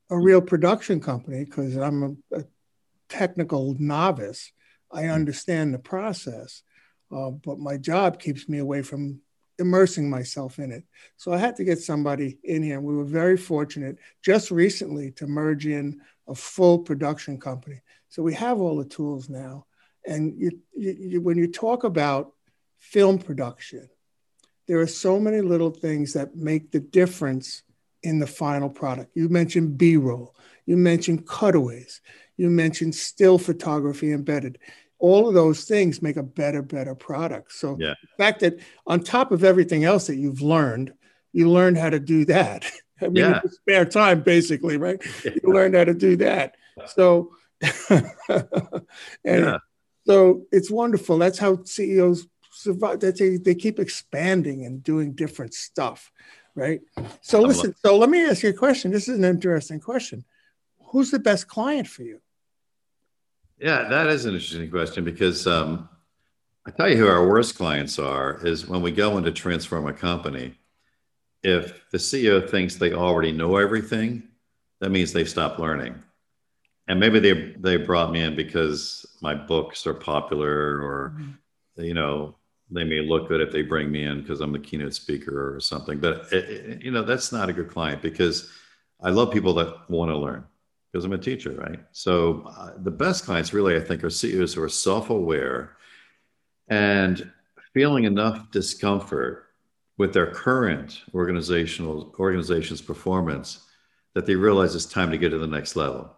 a 0.10 0.18
real 0.18 0.42
production 0.42 1.00
company 1.00 1.46
because 1.46 1.76
I'm 1.76 2.04
a, 2.32 2.38
a, 2.40 2.44
technical 3.10 3.76
novice. 3.80 4.52
I 4.92 5.08
understand 5.08 5.74
the 5.74 5.80
process, 5.80 6.62
uh, 7.12 7.32
but 7.32 7.58
my 7.58 7.76
job 7.76 8.20
keeps 8.20 8.48
me 8.48 8.60
away 8.60 8.84
from 8.84 9.22
immersing 9.58 10.10
myself 10.10 10.60
in 10.60 10.72
it. 10.72 10.84
So 11.18 11.34
I 11.34 11.38
had 11.38 11.56
to 11.56 11.64
get 11.64 11.80
somebody 11.80 12.38
in 12.44 12.62
here. 12.62 12.78
And 12.78 12.86
we 12.86 12.96
were 12.96 13.04
very 13.04 13.36
fortunate 13.36 13.98
just 14.24 14.52
recently 14.52 15.12
to 15.14 15.26
merge 15.26 15.66
in 15.66 16.02
a 16.28 16.36
full 16.36 16.80
production 16.80 17.40
company. 17.40 17.82
So 18.10 18.24
we 18.24 18.34
have 18.36 18.60
all 18.60 18.78
the 18.78 18.86
tools 18.86 19.28
now. 19.28 19.66
And 20.06 20.40
you, 20.40 20.60
you, 20.76 21.22
when 21.22 21.38
you 21.38 21.52
talk 21.52 21.84
about 21.84 22.34
film 22.78 23.20
production, 23.20 23.90
there 24.70 24.80
are 24.80 24.88
so 24.88 25.20
many 25.20 25.42
little 25.42 25.72
things 25.72 26.14
that 26.14 26.36
make 26.36 26.70
the 26.70 26.80
difference 26.80 27.64
in 28.04 28.20
the 28.20 28.28
final 28.28 28.70
product. 28.70 29.10
You 29.16 29.28
mentioned 29.28 29.80
B 29.80 29.98
roll, 29.98 30.36
you 30.68 30.78
mentioned 30.78 31.28
cutaways, 31.28 32.02
you 32.38 32.52
mentioned 32.52 32.94
still 32.94 33.40
photography 33.40 34.14
embedded. 34.14 34.60
All 35.00 35.28
of 35.28 35.34
those 35.34 35.64
things 35.66 36.04
make 36.04 36.18
a 36.18 36.24
better, 36.24 36.62
better 36.62 36.94
product. 36.94 37.52
So 37.52 37.78
yeah. 37.80 37.96
the 38.00 38.24
fact 38.24 38.42
that 38.42 38.60
on 38.86 39.00
top 39.00 39.32
of 39.32 39.44
everything 39.44 39.86
else 39.86 40.06
that 40.06 40.18
you've 40.18 40.44
learned, 40.44 40.94
you 41.34 41.50
learned 41.50 41.80
how 41.80 41.90
to 41.90 42.00
do 42.00 42.26
that. 42.26 42.72
I 43.02 43.06
mean, 43.06 43.16
yeah. 43.16 43.42
spare 43.50 43.86
time, 43.86 44.22
basically, 44.22 44.78
right? 44.78 45.02
Yeah. 45.26 45.32
You 45.44 45.52
learned 45.52 45.74
how 45.74 45.86
to 45.86 45.96
do 45.96 46.16
that. 46.18 46.58
So, 46.94 47.32
and 47.90 48.06
yeah. 49.26 49.58
so 50.06 50.46
it's 50.52 50.70
wonderful. 50.70 51.18
That's 51.18 51.40
how 51.40 51.64
CEOs 51.64 52.28
survive 52.60 53.00
that 53.00 53.18
they, 53.18 53.38
they 53.38 53.56
keep 53.56 53.80
expanding 53.80 54.66
and 54.66 54.84
doing 54.84 55.14
different 55.14 55.54
stuff 55.54 56.12
right? 56.56 56.82
So 57.22 57.42
listen 57.42 57.74
so 57.84 57.98
let 57.98 58.10
me 58.10 58.26
ask 58.26 58.44
you 58.44 58.50
a 58.50 58.54
question. 58.54 58.92
This 58.92 59.08
is 59.08 59.18
an 59.18 59.24
interesting 59.24 59.80
question. 59.80 60.26
Who's 60.88 61.10
the 61.10 61.20
best 61.20 61.48
client 61.48 61.88
for 61.88 62.04
you? 62.04 62.20
Yeah 63.60 63.88
that 63.88 64.08
is 64.08 64.26
an 64.26 64.34
interesting 64.34 64.70
question 64.70 65.04
because 65.04 65.48
um, 65.48 65.88
i 66.66 66.72
tell 66.72 66.90
you 66.90 66.98
who 66.98 67.08
our 67.08 67.28
worst 67.28 67.56
clients 67.56 67.98
are 68.00 68.46
is 68.46 68.68
when 68.68 68.82
we 68.82 68.92
go 68.92 69.18
in 69.18 69.24
to 69.24 69.32
transform 69.32 69.88
a 69.88 69.94
company 69.94 70.56
if 71.44 71.90
the 71.92 71.98
ceo 71.98 72.48
thinks 72.50 72.76
they 72.76 72.94
already 72.94 73.32
know 73.32 73.58
everything 73.58 74.30
that 74.80 74.90
means 74.90 75.12
they've 75.12 75.30
stopped 75.30 75.60
learning. 75.60 75.96
And 76.88 77.00
maybe 77.00 77.20
they 77.20 77.54
they 77.58 77.78
brought 77.78 78.12
me 78.12 78.22
in 78.22 78.36
because 78.36 79.06
my 79.22 79.36
books 79.36 79.86
are 79.86 79.94
popular 79.94 80.82
or 80.82 81.14
mm-hmm. 81.16 81.84
you 81.84 81.94
know 81.94 82.36
they 82.72 82.84
may 82.84 83.02
look 83.02 83.28
good 83.28 83.42
if 83.42 83.52
they 83.52 83.62
bring 83.62 83.92
me 83.92 84.04
in 84.06 84.22
because 84.22 84.42
I'm 84.42 84.52
the 84.52 84.60
keynote 84.60 84.94
speaker 84.94 85.56
or 85.56 85.60
something. 85.60 86.00
But 86.00 86.32
it, 86.32 86.50
it, 86.50 86.82
you 86.84 86.92
know, 86.92 87.04
that's 87.04 87.32
not 87.32 87.50
a 87.50 87.54
good 87.54 87.70
client 87.70 88.02
because 88.02 88.52
I 89.02 89.10
love 89.10 89.32
people 89.32 89.54
that 89.56 89.90
want 89.90 90.12
to 90.12 90.18
learn 90.18 90.46
because 90.92 91.06
I'm 91.06 91.14
a 91.14 91.18
teacher, 91.18 91.52
right? 91.52 91.80
So 91.92 92.44
uh, 92.48 92.74
the 92.78 92.92
best 92.92 93.26
clients 93.26 93.54
really, 93.54 93.76
I 93.76 93.80
think, 93.80 94.04
are 94.04 94.10
CEOs 94.10 94.54
who 94.54 94.64
are 94.64 94.70
self-aware 94.70 95.76
and 96.68 97.32
feeling 97.74 98.04
enough 98.04 98.52
discomfort 98.52 99.48
with 99.98 100.14
their 100.14 100.28
current 100.28 101.02
organizational 101.14 102.16
organization's 102.20 102.82
performance 102.82 103.66
that 104.16 104.26
they 104.26 104.36
realize 104.36 104.76
it's 104.76 104.86
time 104.86 105.12
to 105.12 105.18
get 105.18 105.30
to 105.30 105.38
the 105.38 105.48
next 105.48 105.76
level. 105.76 106.16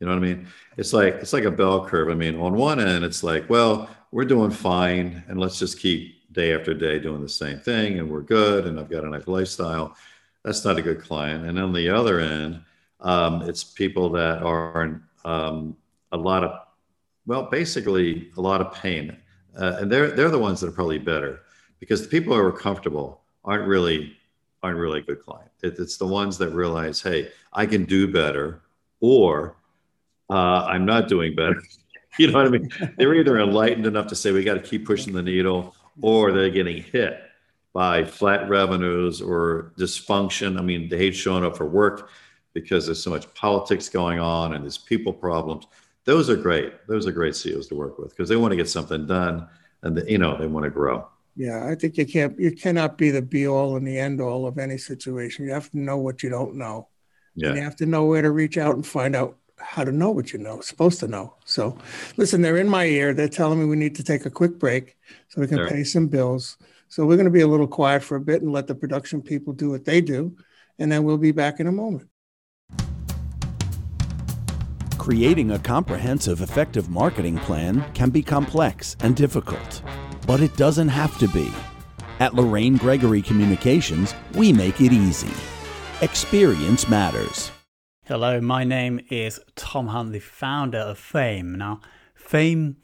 You 0.00 0.06
know 0.06 0.14
what 0.14 0.24
I 0.24 0.26
mean? 0.26 0.46
It's 0.76 0.92
like 0.92 1.14
it's 1.14 1.32
like 1.32 1.44
a 1.44 1.50
bell 1.50 1.86
curve. 1.86 2.08
I 2.08 2.14
mean, 2.14 2.38
on 2.38 2.54
one 2.54 2.80
end, 2.80 3.04
it's 3.04 3.22
like, 3.22 3.48
well, 3.48 3.88
we're 4.14 4.24
doing 4.24 4.52
fine, 4.52 5.24
and 5.26 5.40
let's 5.40 5.58
just 5.58 5.80
keep 5.80 6.30
day 6.30 6.54
after 6.54 6.72
day 6.72 7.00
doing 7.00 7.20
the 7.20 7.28
same 7.28 7.58
thing, 7.58 7.98
and 7.98 8.08
we're 8.08 8.22
good, 8.22 8.64
and 8.64 8.78
I've 8.78 8.88
got 8.88 9.02
a 9.02 9.08
nice 9.08 9.26
lifestyle. 9.26 9.96
That's 10.44 10.64
not 10.64 10.78
a 10.78 10.82
good 10.82 11.00
client. 11.00 11.46
And 11.46 11.58
on 11.58 11.72
the 11.72 11.88
other 11.88 12.20
end, 12.20 12.60
um, 13.00 13.42
it's 13.42 13.64
people 13.64 14.08
that 14.10 14.40
are 14.44 15.02
um, 15.24 15.76
a 16.12 16.16
lot 16.16 16.44
of, 16.44 16.60
well, 17.26 17.50
basically 17.50 18.30
a 18.36 18.40
lot 18.40 18.60
of 18.60 18.72
pain, 18.72 19.16
uh, 19.58 19.78
and 19.80 19.90
they're 19.90 20.12
they're 20.12 20.30
the 20.30 20.38
ones 20.38 20.60
that 20.60 20.68
are 20.68 20.78
probably 20.80 21.00
better 21.00 21.40
because 21.80 22.00
the 22.00 22.08
people 22.08 22.34
who 22.34 22.40
are 22.40 22.52
comfortable 22.52 23.22
aren't 23.44 23.66
really 23.66 24.16
aren't 24.62 24.78
really 24.78 25.00
a 25.00 25.02
good 25.02 25.24
client. 25.24 25.50
It, 25.64 25.74
it's 25.80 25.96
the 25.96 26.06
ones 26.06 26.38
that 26.38 26.50
realize, 26.50 27.02
hey, 27.02 27.32
I 27.52 27.66
can 27.66 27.84
do 27.84 28.06
better, 28.06 28.62
or 29.00 29.56
uh, 30.30 30.66
I'm 30.66 30.84
not 30.84 31.08
doing 31.08 31.34
better. 31.34 31.60
you 32.18 32.30
know 32.30 32.38
what 32.38 32.46
I 32.46 32.50
mean? 32.50 32.68
They're 32.96 33.14
either 33.14 33.38
enlightened 33.38 33.86
enough 33.86 34.06
to 34.08 34.16
say 34.16 34.32
we 34.32 34.44
got 34.44 34.54
to 34.54 34.60
keep 34.60 34.86
pushing 34.86 35.12
the 35.12 35.22
needle, 35.22 35.74
or 36.00 36.32
they're 36.32 36.50
getting 36.50 36.82
hit 36.82 37.20
by 37.72 38.04
flat 38.04 38.48
revenues 38.48 39.20
or 39.20 39.72
dysfunction. 39.78 40.58
I 40.58 40.62
mean, 40.62 40.88
they 40.88 40.96
hate 40.96 41.14
showing 41.14 41.44
up 41.44 41.56
for 41.56 41.66
work 41.66 42.10
because 42.52 42.86
there's 42.86 43.02
so 43.02 43.10
much 43.10 43.32
politics 43.34 43.88
going 43.88 44.20
on 44.20 44.54
and 44.54 44.64
there's 44.64 44.78
people 44.78 45.12
problems. 45.12 45.66
Those 46.04 46.30
are 46.30 46.36
great. 46.36 46.86
Those 46.86 47.06
are 47.06 47.12
great 47.12 47.34
CEOs 47.34 47.66
to 47.68 47.74
work 47.74 47.98
with 47.98 48.10
because 48.10 48.28
they 48.28 48.36
want 48.36 48.52
to 48.52 48.56
get 48.56 48.68
something 48.68 49.06
done 49.06 49.48
and 49.82 49.96
they, 49.96 50.12
you 50.12 50.18
know 50.18 50.38
they 50.38 50.46
want 50.46 50.64
to 50.64 50.70
grow. 50.70 51.08
Yeah, 51.36 51.66
I 51.66 51.74
think 51.74 51.96
you 51.96 52.06
can't 52.06 52.38
you 52.38 52.52
cannot 52.52 52.96
be 52.96 53.10
the 53.10 53.22
be 53.22 53.48
all 53.48 53.76
and 53.76 53.86
the 53.86 53.98
end 53.98 54.20
all 54.20 54.46
of 54.46 54.58
any 54.58 54.78
situation. 54.78 55.44
You 55.44 55.52
have 55.52 55.70
to 55.70 55.78
know 55.78 55.98
what 55.98 56.22
you 56.22 56.30
don't 56.30 56.54
know. 56.54 56.88
Yeah. 57.34 57.48
And 57.48 57.56
you 57.56 57.64
have 57.64 57.76
to 57.76 57.86
know 57.86 58.04
where 58.04 58.22
to 58.22 58.30
reach 58.30 58.56
out 58.56 58.76
and 58.76 58.86
find 58.86 59.16
out 59.16 59.36
how 59.58 59.84
to 59.84 59.92
know 59.92 60.10
what 60.10 60.32
you 60.32 60.38
know, 60.38 60.60
supposed 60.60 61.00
to 61.00 61.08
know. 61.08 61.34
So 61.44 61.76
listen, 62.16 62.42
they're 62.42 62.56
in 62.56 62.68
my 62.68 62.84
ear. 62.86 63.14
They're 63.14 63.28
telling 63.28 63.60
me 63.60 63.66
we 63.66 63.76
need 63.76 63.94
to 63.96 64.04
take 64.04 64.26
a 64.26 64.30
quick 64.30 64.58
break 64.58 64.96
so 65.28 65.40
we 65.40 65.46
can 65.46 65.58
sure. 65.58 65.68
pay 65.68 65.84
some 65.84 66.08
bills. 66.08 66.56
So 66.88 67.04
we're 67.06 67.16
going 67.16 67.24
to 67.26 67.30
be 67.30 67.40
a 67.40 67.48
little 67.48 67.66
quiet 67.66 68.02
for 68.02 68.16
a 68.16 68.20
bit 68.20 68.42
and 68.42 68.52
let 68.52 68.66
the 68.66 68.74
production 68.74 69.22
people 69.22 69.52
do 69.52 69.70
what 69.70 69.84
they 69.84 70.00
do. 70.00 70.36
And 70.78 70.90
then 70.90 71.04
we'll 71.04 71.18
be 71.18 71.32
back 71.32 71.60
in 71.60 71.66
a 71.66 71.72
moment. 71.72 72.08
Creating 74.98 75.50
a 75.50 75.58
comprehensive, 75.58 76.40
effective 76.40 76.88
marketing 76.88 77.36
plan 77.38 77.84
can 77.94 78.10
be 78.10 78.22
complex 78.22 78.96
and 79.00 79.14
difficult, 79.14 79.82
but 80.26 80.40
it 80.40 80.56
doesn't 80.56 80.88
have 80.88 81.18
to 81.18 81.28
be. 81.28 81.52
At 82.20 82.34
Lorraine 82.34 82.76
Gregory 82.76 83.20
Communications, 83.20 84.14
we 84.34 84.52
make 84.52 84.80
it 84.80 84.92
easy. 84.92 85.32
Experience 86.00 86.88
matters. 86.88 87.50
Hello, 88.06 88.38
my 88.38 88.64
name 88.64 89.00
is 89.08 89.40
Tom 89.56 89.86
Hunt, 89.86 90.12
the 90.12 90.18
founder 90.18 90.76
of 90.76 90.98
Fame. 90.98 91.54
Now, 91.54 91.80
Fame 92.14 92.76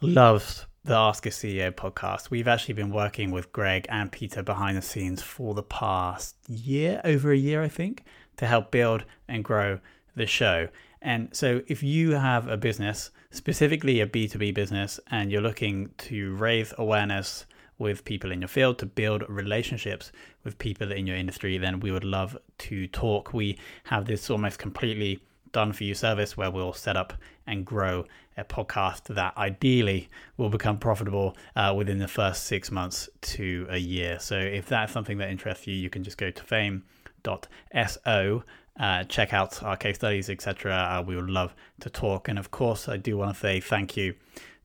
loves 0.00 0.64
the 0.84 0.94
Ask 0.94 1.26
a 1.26 1.30
CEO 1.30 1.72
podcast. 1.72 2.30
We've 2.30 2.46
actually 2.46 2.74
been 2.74 2.92
working 2.92 3.32
with 3.32 3.52
Greg 3.52 3.86
and 3.88 4.12
Peter 4.12 4.44
behind 4.44 4.76
the 4.76 4.82
scenes 4.82 5.22
for 5.22 5.54
the 5.54 5.64
past 5.64 6.36
year, 6.46 7.00
over 7.02 7.32
a 7.32 7.36
year, 7.36 7.64
I 7.64 7.68
think, 7.68 8.04
to 8.36 8.46
help 8.46 8.70
build 8.70 9.04
and 9.26 9.42
grow 9.42 9.80
the 10.14 10.28
show. 10.28 10.68
And 11.02 11.34
so, 11.34 11.62
if 11.66 11.82
you 11.82 12.12
have 12.12 12.46
a 12.46 12.56
business, 12.56 13.10
specifically 13.32 13.98
a 13.98 14.06
B2B 14.06 14.54
business, 14.54 15.00
and 15.10 15.32
you're 15.32 15.42
looking 15.42 15.90
to 15.98 16.36
raise 16.36 16.72
awareness 16.78 17.44
with 17.80 18.04
people 18.04 18.30
in 18.30 18.42
your 18.42 18.48
field, 18.48 18.78
to 18.78 18.86
build 18.86 19.24
relationships 19.28 20.12
with 20.44 20.58
people 20.58 20.92
in 20.92 21.06
your 21.06 21.16
industry, 21.16 21.58
then 21.58 21.80
we 21.80 21.90
would 21.90 22.04
love 22.04 22.36
to 22.58 22.86
talk. 22.86 23.32
We 23.32 23.58
have 23.84 24.04
this 24.04 24.30
almost 24.30 24.58
completely 24.58 25.20
done 25.52 25.72
for 25.72 25.82
you 25.82 25.94
service 25.94 26.36
where 26.36 26.50
we'll 26.50 26.74
set 26.74 26.96
up 26.96 27.14
and 27.46 27.64
grow 27.64 28.04
a 28.36 28.44
podcast 28.44 29.14
that 29.14 29.36
ideally 29.36 30.08
will 30.36 30.50
become 30.50 30.78
profitable 30.78 31.36
uh, 31.56 31.74
within 31.76 31.98
the 31.98 32.06
first 32.06 32.44
six 32.44 32.70
months 32.70 33.08
to 33.22 33.66
a 33.70 33.78
year. 33.78 34.20
So 34.20 34.36
if 34.36 34.68
that's 34.68 34.92
something 34.92 35.18
that 35.18 35.30
interests 35.30 35.66
you, 35.66 35.74
you 35.74 35.90
can 35.90 36.04
just 36.04 36.18
go 36.18 36.30
to 36.30 36.42
fame.so. 36.42 38.44
Uh, 38.78 39.04
check 39.04 39.34
out 39.34 39.62
our 39.62 39.76
case 39.76 39.96
studies, 39.96 40.30
etc. 40.30 40.72
Uh, 40.72 41.02
we 41.02 41.16
would 41.16 41.28
love 41.28 41.54
to 41.80 41.90
talk. 41.90 42.28
And 42.28 42.38
of 42.38 42.50
course, 42.50 42.88
I 42.88 42.96
do 42.96 43.16
want 43.16 43.34
to 43.34 43.40
say 43.40 43.60
thank 43.60 43.96
you 43.96 44.14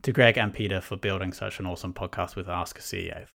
to 0.05 0.11
Greg 0.11 0.37
and 0.37 0.53
Peter 0.53 0.81
for 0.81 0.95
building 0.95 1.33
such 1.33 1.59
an 1.59 1.65
awesome 1.65 1.91
podcast 1.91 2.35
with 2.35 2.47
Ask 2.47 2.77
a 2.77 2.81
CEO. 2.83 3.25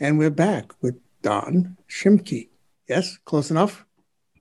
And 0.00 0.18
we're 0.18 0.30
back 0.30 0.72
with 0.82 0.96
Don 1.22 1.76
Shimke. 1.88 2.48
Yes, 2.88 3.16
close 3.24 3.52
enough? 3.52 3.86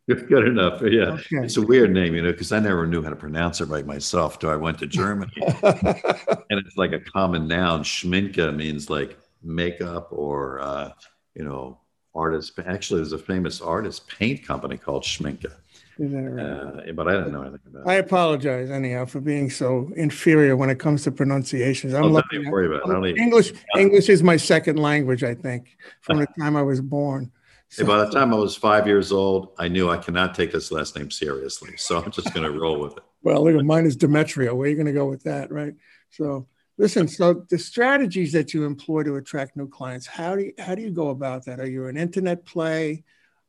Good 0.07 0.47
enough. 0.47 0.81
Yeah. 0.81 1.11
Okay. 1.11 1.43
It's 1.45 1.57
a 1.57 1.61
weird 1.61 1.91
name, 1.91 2.15
you 2.15 2.23
know, 2.23 2.31
because 2.31 2.51
I 2.51 2.57
never 2.57 2.87
knew 2.87 3.03
how 3.03 3.11
to 3.11 3.15
pronounce 3.15 3.61
it 3.61 3.65
right 3.65 3.85
myself 3.85 4.39
till 4.39 4.49
I 4.49 4.55
went 4.55 4.79
to 4.79 4.87
Germany. 4.87 5.31
and 5.63 6.59
it's 6.65 6.77
like 6.77 6.93
a 6.93 6.99
common 6.99 7.47
noun. 7.47 7.83
Schminke 7.83 8.55
means 8.55 8.89
like 8.89 9.15
makeup 9.43 10.07
or, 10.09 10.61
uh, 10.61 10.93
you 11.35 11.43
know, 11.43 11.79
artist. 12.15 12.57
Actually, 12.65 13.01
there's 13.01 13.13
a 13.13 13.19
famous 13.19 13.61
artist 13.61 14.07
paint 14.07 14.43
company 14.43 14.77
called 14.77 15.03
Schmincke. 15.03 15.53
Right? 15.97 16.89
Uh, 16.89 16.93
but 16.93 17.07
I 17.07 17.11
didn't 17.13 17.31
know 17.31 17.41
anything 17.41 17.59
about 17.67 17.87
it. 17.87 17.89
I 17.89 17.95
apologize 17.95 18.69
anyhow 18.69 19.05
for 19.05 19.21
being 19.21 19.49
so 19.49 19.91
inferior 19.95 20.57
when 20.57 20.69
it 20.69 20.77
comes 20.77 21.03
to 21.03 21.11
pronunciations. 21.11 21.93
I'm 21.93 22.03
oh, 22.03 22.07
looking 22.07 22.49
worry 22.51 22.67
about 22.67 23.05
it. 23.05 23.17
English. 23.17 23.53
English 23.77 24.09
is 24.09 24.21
my 24.21 24.35
second 24.35 24.77
language, 24.77 25.23
I 25.23 25.35
think, 25.35 25.77
from 26.01 26.19
the 26.19 26.27
time 26.39 26.55
I 26.55 26.63
was 26.63 26.81
born. 26.81 27.31
So, 27.69 27.83
hey, 27.83 27.87
by 27.87 27.97
the 28.05 28.11
time 28.11 28.33
I 28.33 28.37
was 28.37 28.55
five 28.55 28.87
years 28.87 29.11
old, 29.11 29.53
I 29.57 29.67
knew 29.67 29.89
I 29.89 29.97
cannot 29.97 30.35
take 30.35 30.51
this 30.51 30.71
last 30.71 30.97
name 30.97 31.09
seriously. 31.09 31.77
So 31.77 32.01
I'm 32.01 32.11
just 32.11 32.33
going 32.33 32.45
to 32.45 32.57
roll 32.57 32.79
with 32.79 32.97
it. 32.97 33.03
Well, 33.23 33.43
look, 33.43 33.55
at 33.57 33.65
mine 33.65 33.85
is 33.85 33.97
Demetriou. 33.97 34.53
Where 34.53 34.67
are 34.67 34.69
you 34.69 34.75
going 34.75 34.85
to 34.85 34.93
go 34.93 35.07
with 35.07 35.23
that, 35.23 35.51
right? 35.51 35.73
So 36.11 36.47
listen. 36.77 37.07
So 37.07 37.45
the 37.49 37.57
strategies 37.57 38.33
that 38.33 38.53
you 38.53 38.65
employ 38.65 39.03
to 39.03 39.15
attract 39.15 39.55
new 39.55 39.67
clients, 39.67 40.05
how 40.05 40.35
do 40.35 40.43
you, 40.43 40.53
how 40.59 40.75
do 40.75 40.81
you 40.81 40.91
go 40.91 41.09
about 41.09 41.45
that? 41.45 41.59
Are 41.59 41.69
you 41.69 41.87
an 41.87 41.97
internet 41.97 42.45
play? 42.45 43.03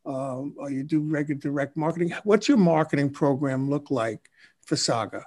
Um, 0.06 0.54
or 0.56 0.70
you 0.70 0.84
do 0.84 1.00
regular 1.00 1.40
direct 1.40 1.76
marketing? 1.76 2.14
What's 2.22 2.48
your 2.48 2.58
marketing 2.58 3.10
program 3.10 3.68
look 3.68 3.90
like 3.90 4.30
for 4.64 4.76
Saga? 4.76 5.24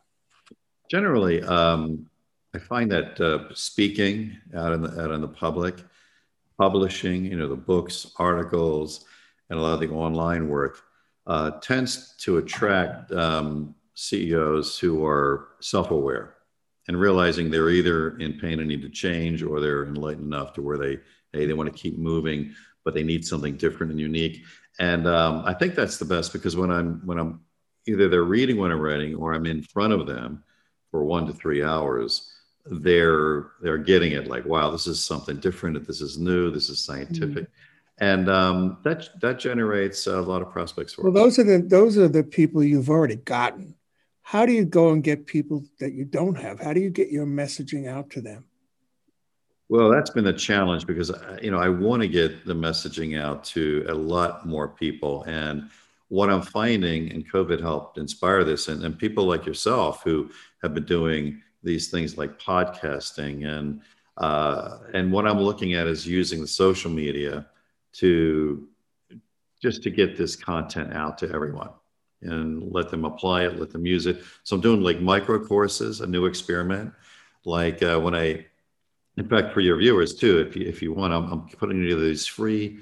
Generally, 0.90 1.44
um, 1.44 2.08
I 2.56 2.60
find 2.60 2.90
that 2.92 3.20
uh, 3.20 3.54
speaking 3.54 4.38
out 4.56 4.74
in 4.74 4.82
the 4.82 5.02
out 5.02 5.12
in 5.12 5.22
the 5.22 5.28
public, 5.28 5.84
publishing, 6.58 7.26
you 7.26 7.38
know, 7.38 7.48
the 7.48 7.56
books, 7.56 8.12
articles, 8.18 9.06
and 9.50 9.60
a 9.60 9.62
lot 9.62 9.74
of 9.74 9.82
the 9.82 9.90
online 9.90 10.48
work 10.48 10.82
uh, 11.28 11.52
tends 11.60 12.16
to 12.18 12.38
attract 12.38 13.12
um, 13.12 13.76
CEOs 13.96 14.80
who 14.80 15.06
are 15.06 15.50
self-aware 15.60 16.36
and 16.88 17.00
realizing 17.00 17.52
they're 17.52 17.70
either 17.70 18.18
in 18.18 18.40
pain 18.40 18.60
and 18.60 18.68
need 18.68 18.82
to 18.82 18.90
change, 18.90 19.44
or 19.44 19.60
they're 19.60 19.86
enlightened 19.86 20.26
enough 20.26 20.54
to 20.54 20.62
where 20.62 20.78
they 20.78 21.00
hey 21.34 21.46
they 21.46 21.54
want 21.54 21.72
to 21.72 21.80
keep 21.80 21.98
moving, 21.98 22.56
but 22.84 22.94
they 22.94 23.04
need 23.04 23.26
something 23.26 23.58
different 23.58 23.92
and 23.92 24.00
unique. 24.00 24.44
And 24.78 25.08
um, 25.08 25.44
I 25.46 25.54
think 25.54 25.76
that's 25.76 25.98
the 25.98 26.06
best 26.06 26.34
because 26.34 26.56
when 26.56 26.72
I'm 26.72 27.06
when 27.06 27.18
I'm 27.18 27.42
either 27.88 28.08
they're 28.08 28.24
reading 28.24 28.58
when 28.58 28.72
I'm 28.72 28.80
writing 28.80 29.16
or 29.16 29.34
I'm 29.34 29.46
in 29.46 29.62
front 29.62 29.94
of 29.94 30.06
them 30.06 30.44
for 30.92 31.04
one 31.04 31.26
to 31.28 31.34
three 31.34 31.64
hours, 31.64 32.32
they're 32.66 33.52
they're 33.62 33.78
getting 33.78 34.12
it 34.12 34.28
like, 34.28 34.46
wow, 34.46 34.70
this 34.70 34.88
is 34.88 35.04
something 35.04 35.38
different. 35.38 35.86
This 35.86 36.02
is 36.02 36.18
new. 36.18 36.52
This 36.52 36.70
is 36.70 36.84
scientific. 36.84 37.44
Mm-hmm 37.44 37.54
and 38.00 38.30
um, 38.30 38.78
that 38.84 39.10
that 39.22 39.40
generates 39.40 40.08
a 40.08 40.22
lot 40.22 40.42
of 40.42 40.50
prospects 40.50 40.94
for 40.94 41.04
well 41.10 41.26
us. 41.26 41.36
those 41.36 41.40
are 41.40 41.44
the 41.44 41.68
those 41.68 41.98
are 41.98 42.08
the 42.08 42.24
people 42.24 42.64
you've 42.64 42.90
already 42.90 43.16
gotten 43.16 43.76
how 44.22 44.46
do 44.46 44.54
you 44.54 44.66
go 44.66 44.90
and 44.90 45.04
get 45.04 45.26
people 45.26 45.64
that 45.80 45.94
you 45.94 46.06
don't 46.06 46.36
have 46.36 46.60
how 46.60 46.74
do 46.74 46.80
you 46.80 46.90
get 46.90 47.10
your 47.10 47.26
messaging 47.26 47.88
out 47.88 48.10
to 48.10 48.22
them 48.22 48.46
well, 49.70 49.90
that's 49.90 50.10
been 50.10 50.24
the 50.24 50.34
challenge 50.34 50.88
because 50.88 51.12
uh, 51.12 51.38
you 51.42 51.52
know 51.52 51.60
I 51.60 51.70
want 51.70 52.02
to 52.02 52.08
get 52.08 52.46
the 52.46 52.56
messaging 52.56 53.20
out 53.20 53.44
to 53.46 53.86
a 53.88 53.94
lot 53.94 54.46
more 54.48 54.68
people, 54.68 55.24
and 55.24 55.70
what 56.08 56.32
I'm 56.32 56.42
finding, 56.42 57.12
and 57.12 57.32
COVID 57.32 57.62
helped 57.62 58.00
inspire 58.00 58.44
this, 58.44 58.68
and, 58.68 58.84
and 58.84 58.98
people 58.98 59.26
like 59.26 59.46
yourself 59.46 60.04
who 60.04 60.32
have 60.64 60.74
been 60.74 60.86
doing 60.86 61.42
these 61.62 61.90
things 61.90 62.18
like 62.18 62.40
podcasting, 62.40 63.48
and 63.48 63.82
uh, 64.18 64.80
and 64.94 65.12
what 65.12 65.28
I'm 65.28 65.40
looking 65.40 65.76
at 65.76 65.86
is 65.86 66.06
using 66.06 66.42
the 66.42 66.48
social 66.48 66.90
media 66.90 67.46
to 67.94 68.68
just 69.62 69.84
to 69.84 69.92
get 69.92 70.18
this 70.18 70.36
content 70.36 70.94
out 70.94 71.18
to 71.20 71.30
everyone 71.32 71.70
and 72.22 72.72
let 72.72 72.90
them 72.90 73.06
apply 73.06 73.46
it, 73.46 73.60
let 73.60 73.72
them 73.72 73.86
use 73.86 74.06
it. 74.06 74.24
So 74.44 74.56
I'm 74.56 74.62
doing 74.62 74.82
like 74.82 75.00
micro 75.00 75.46
courses, 75.46 76.02
a 76.02 76.08
new 76.08 76.26
experiment. 76.26 76.94
Like 77.46 77.82
uh, 77.84 78.00
when 78.00 78.16
I 78.16 78.46
in 79.20 79.28
fact, 79.28 79.54
for 79.54 79.60
your 79.60 79.78
viewers 79.78 80.16
too, 80.16 80.40
if 80.40 80.56
you, 80.56 80.66
if 80.66 80.82
you 80.82 80.94
want, 80.94 81.14
I'm, 81.14 81.30
I'm 81.32 81.42
putting 81.50 81.82
together 81.82 82.08
these 82.08 82.26
free, 82.26 82.80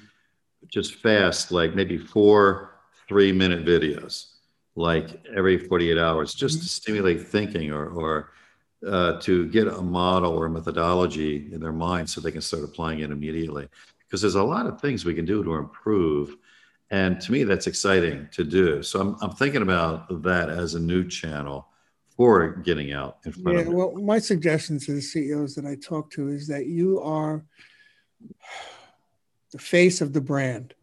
just 0.67 0.95
fast, 0.95 1.51
like 1.51 1.73
maybe 1.73 1.97
four 1.97 2.75
three 3.07 3.31
minute 3.31 3.65
videos, 3.65 4.33
like 4.75 5.25
every 5.35 5.57
48 5.57 5.97
hours, 5.97 6.35
just 6.35 6.57
mm-hmm. 6.57 6.63
to 6.63 6.69
stimulate 6.69 7.27
thinking 7.27 7.71
or, 7.71 7.87
or 7.87 8.31
uh, 8.85 9.19
to 9.21 9.47
get 9.47 9.67
a 9.67 9.81
model 9.81 10.37
or 10.37 10.45
a 10.45 10.49
methodology 10.49 11.49
in 11.51 11.59
their 11.59 11.73
mind 11.73 12.07
so 12.07 12.21
they 12.21 12.31
can 12.31 12.41
start 12.41 12.63
applying 12.63 12.99
it 12.99 13.09
immediately. 13.09 13.67
Because 14.05 14.21
there's 14.21 14.35
a 14.35 14.43
lot 14.43 14.67
of 14.67 14.79
things 14.79 15.05
we 15.05 15.15
can 15.15 15.25
do 15.25 15.43
to 15.43 15.55
improve. 15.55 16.35
And 16.91 17.19
to 17.21 17.31
me, 17.31 17.45
that's 17.45 17.65
exciting 17.65 18.29
to 18.33 18.43
do. 18.43 18.83
So 18.83 19.01
I'm, 19.01 19.17
I'm 19.21 19.31
thinking 19.31 19.63
about 19.63 20.21
that 20.21 20.49
as 20.49 20.75
a 20.75 20.79
new 20.79 21.07
channel 21.07 21.67
before 22.17 22.47
getting 22.63 22.93
out 22.93 23.19
in 23.25 23.31
front 23.31 23.57
yeah, 23.57 23.61
of 23.61 23.67
it. 23.67 23.73
Well, 23.73 23.91
my 23.93 24.17
suggestion 24.17 24.79
to 24.79 24.93
the 24.93 25.01
CEOs 25.01 25.53
that 25.53 25.67
I 25.67 25.75
talk 25.75 26.09
to 26.11 26.29
is 26.29 26.47
that 26.47 26.65
you 26.65 26.99
are 26.99 27.45
the 29.51 29.59
face 29.59 30.01
of 30.01 30.13
the 30.13 30.21
brand, 30.21 30.73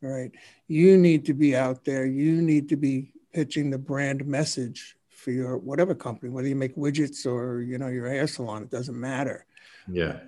right? 0.00 0.32
You 0.66 0.96
need 0.96 1.26
to 1.26 1.34
be 1.34 1.54
out 1.54 1.84
there. 1.84 2.06
You 2.06 2.40
need 2.40 2.70
to 2.70 2.76
be 2.76 3.12
pitching 3.34 3.68
the 3.68 3.78
brand 3.78 4.26
message 4.26 4.96
for 5.10 5.32
your 5.32 5.58
whatever 5.58 5.94
company, 5.94 6.32
whether 6.32 6.48
you 6.48 6.56
make 6.56 6.76
widgets 6.76 7.26
or 7.30 7.60
you 7.60 7.76
know 7.76 7.88
your 7.88 8.08
hair 8.08 8.26
salon, 8.26 8.62
it 8.62 8.70
doesn't 8.70 8.98
matter. 8.98 9.44
Yeah. 9.86 10.18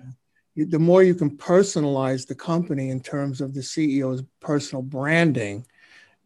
You, 0.53 0.65
the 0.65 0.79
more 0.79 1.01
you 1.01 1.15
can 1.15 1.35
personalize 1.35 2.27
the 2.27 2.35
company 2.35 2.89
in 2.89 2.99
terms 2.99 3.41
of 3.41 3.55
the 3.55 3.61
CEO's 3.61 4.23
personal 4.39 4.83
branding, 4.83 5.65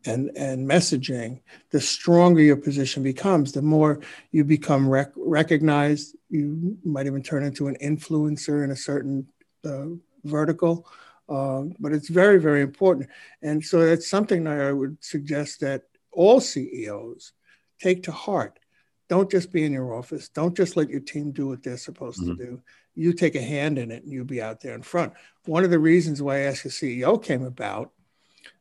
and, 0.05 0.31
and 0.35 0.67
messaging, 0.67 1.41
the 1.69 1.79
stronger 1.79 2.41
your 2.41 2.57
position 2.57 3.03
becomes, 3.03 3.51
the 3.51 3.61
more 3.61 3.99
you 4.31 4.43
become 4.43 4.89
rec- 4.89 5.13
recognized. 5.15 6.15
You 6.29 6.77
might 6.83 7.05
even 7.05 7.23
turn 7.23 7.43
into 7.43 7.67
an 7.67 7.77
influencer 7.81 8.63
in 8.63 8.71
a 8.71 8.75
certain 8.75 9.27
uh, 9.65 9.87
vertical. 10.23 10.87
Uh, 11.29 11.63
but 11.79 11.93
it's 11.93 12.09
very, 12.09 12.39
very 12.39 12.61
important. 12.61 13.09
And 13.41 13.63
so 13.63 13.85
that's 13.85 14.09
something 14.09 14.43
that 14.43 14.59
I 14.59 14.71
would 14.73 14.97
suggest 15.01 15.61
that 15.61 15.83
all 16.11 16.41
CEOs 16.41 17.31
take 17.79 18.03
to 18.03 18.11
heart. 18.11 18.59
Don't 19.07 19.31
just 19.31 19.51
be 19.51 19.63
in 19.63 19.71
your 19.71 19.93
office. 19.93 20.29
Don't 20.29 20.55
just 20.55 20.75
let 20.75 20.89
your 20.89 20.99
team 20.99 21.31
do 21.31 21.47
what 21.47 21.63
they're 21.63 21.77
supposed 21.77 22.21
mm-hmm. 22.21 22.35
to 22.35 22.45
do. 22.45 22.61
You 22.95 23.13
take 23.13 23.35
a 23.35 23.41
hand 23.41 23.77
in 23.77 23.91
it 23.91 24.03
and 24.03 24.11
you 24.11 24.23
be 24.25 24.41
out 24.41 24.61
there 24.61 24.75
in 24.75 24.81
front. 24.81 25.13
One 25.45 25.63
of 25.63 25.69
the 25.69 25.79
reasons 25.79 26.21
why 26.21 26.37
I 26.37 26.39
Ask 26.41 26.65
a 26.65 26.69
CEO 26.69 27.21
came 27.21 27.43
about 27.43 27.91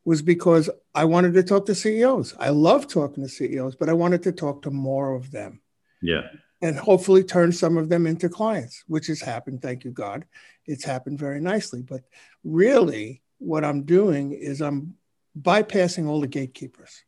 was 0.05 0.23
because 0.23 0.71
I 0.95 1.05
wanted 1.05 1.35
to 1.35 1.43
talk 1.43 1.67
to 1.67 1.75
CEOs. 1.75 2.35
I 2.39 2.51
love 2.51 2.87
talking 2.87 3.23
to 3.23 3.29
CEOs, 3.29 3.77
but 3.77 3.89
I 3.89 3.93
wanted 3.93 4.23
to 4.25 4.33
talk 4.33 4.63
to 4.63 4.71
more 4.71 5.15
of 5.15 5.31
them. 5.31 5.61
Yeah. 6.03 6.23
And 6.63 6.77
hopefully 6.77 7.25
turn 7.25 7.53
some 7.53 7.77
of 7.77 7.89
them 7.89 8.07
into 8.07 8.29
clients, 8.29 8.85
which 8.87 9.07
has 9.09 9.21
happened. 9.21 9.63
Thank 9.63 9.85
you, 9.85 9.91
God. 9.91 10.25
It's 10.67 10.85
happened 10.85 11.19
very 11.19 11.41
nicely. 11.41 11.83
But 11.83 12.03
really, 12.45 13.23
what 13.39 13.65
I'm 13.65 13.83
doing 13.85 14.33
is 14.33 14.61
I'm 14.61 14.95
bypassing 15.41 16.07
all 16.07 16.21
the 16.21 16.27
gatekeepers 16.27 17.05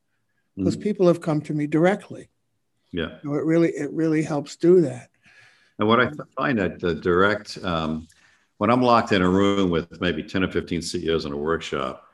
because 0.57 0.77
mm 0.77 0.83
people 0.83 1.07
have 1.07 1.23
come 1.23 1.41
to 1.41 1.55
me 1.55 1.67
directly. 1.67 2.29
Yeah. 2.93 3.19
So 3.23 3.35
it 3.35 3.45
really, 3.45 3.71
it 3.71 3.91
really 3.91 4.23
helps 4.23 4.57
do 4.57 4.83
that. 4.83 5.09
And 5.79 5.89
what 5.89 5.99
I 5.99 6.11
find 6.37 6.59
that 6.59 6.79
the 6.79 6.95
direct, 6.95 7.59
um, 7.65 8.07
when 8.59 8.71
I'm 8.71 8.83
locked 8.83 9.13
in 9.13 9.23
a 9.23 9.29
room 9.29 9.71
with 9.71 10.01
maybe 10.01 10.23
10 10.23 10.45
or 10.45 10.51
15 10.51 10.83
CEOs 10.83 11.25
in 11.25 11.33
a 11.33 11.37
workshop, 11.37 12.07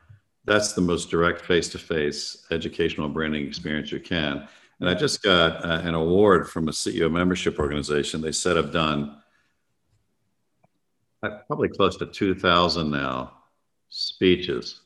that's 0.48 0.72
the 0.72 0.80
most 0.80 1.10
direct 1.10 1.42
face-to-face 1.42 2.46
educational 2.50 3.08
branding 3.08 3.46
experience 3.46 3.92
you 3.92 4.00
can. 4.00 4.48
And 4.80 4.88
I 4.88 4.94
just 4.94 5.22
got 5.22 5.64
uh, 5.64 5.80
an 5.82 5.94
award 5.94 6.48
from 6.48 6.68
a 6.68 6.72
CEO 6.72 7.10
membership 7.10 7.58
organization. 7.58 8.20
They 8.20 8.32
said 8.32 8.56
I've 8.56 8.72
done 8.72 9.16
uh, 11.22 11.30
probably 11.46 11.68
close 11.68 11.96
to 11.96 12.06
2,000 12.06 12.90
now 12.90 13.32
speeches. 13.88 14.80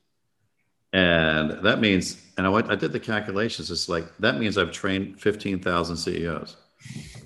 And 0.93 1.53
that 1.65 1.81
means, 1.81 2.23
and 2.37 2.47
I, 2.47 2.51
went, 2.51 2.71
I 2.71 2.75
did 2.75 2.93
the 2.93 3.01
calculations, 3.01 3.71
it's 3.71 3.89
like, 3.89 4.05
that 4.19 4.39
means 4.39 4.59
I've 4.59 4.73
trained 4.73 5.21
15,000 5.21 5.97
CEOs. 5.97 6.57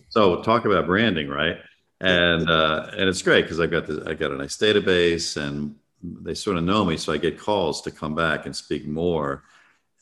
So 0.08 0.42
talk 0.42 0.64
about 0.64 0.86
branding, 0.86 1.28
right? 1.28 1.56
And, 2.00 2.48
uh, 2.48 2.90
and 2.92 3.08
it's 3.08 3.22
great 3.22 3.42
because 3.42 3.60
I've 3.60 3.70
got 3.70 3.86
the, 3.86 4.04
I 4.06 4.14
got 4.14 4.30
a 4.30 4.36
nice 4.36 4.56
database 4.56 5.36
and 5.36 5.74
they 6.02 6.34
sort 6.34 6.56
of 6.56 6.64
know 6.64 6.84
me, 6.84 6.96
so 6.96 7.12
I 7.12 7.16
get 7.16 7.38
calls 7.38 7.82
to 7.82 7.90
come 7.90 8.14
back 8.14 8.46
and 8.46 8.54
speak 8.54 8.86
more. 8.86 9.44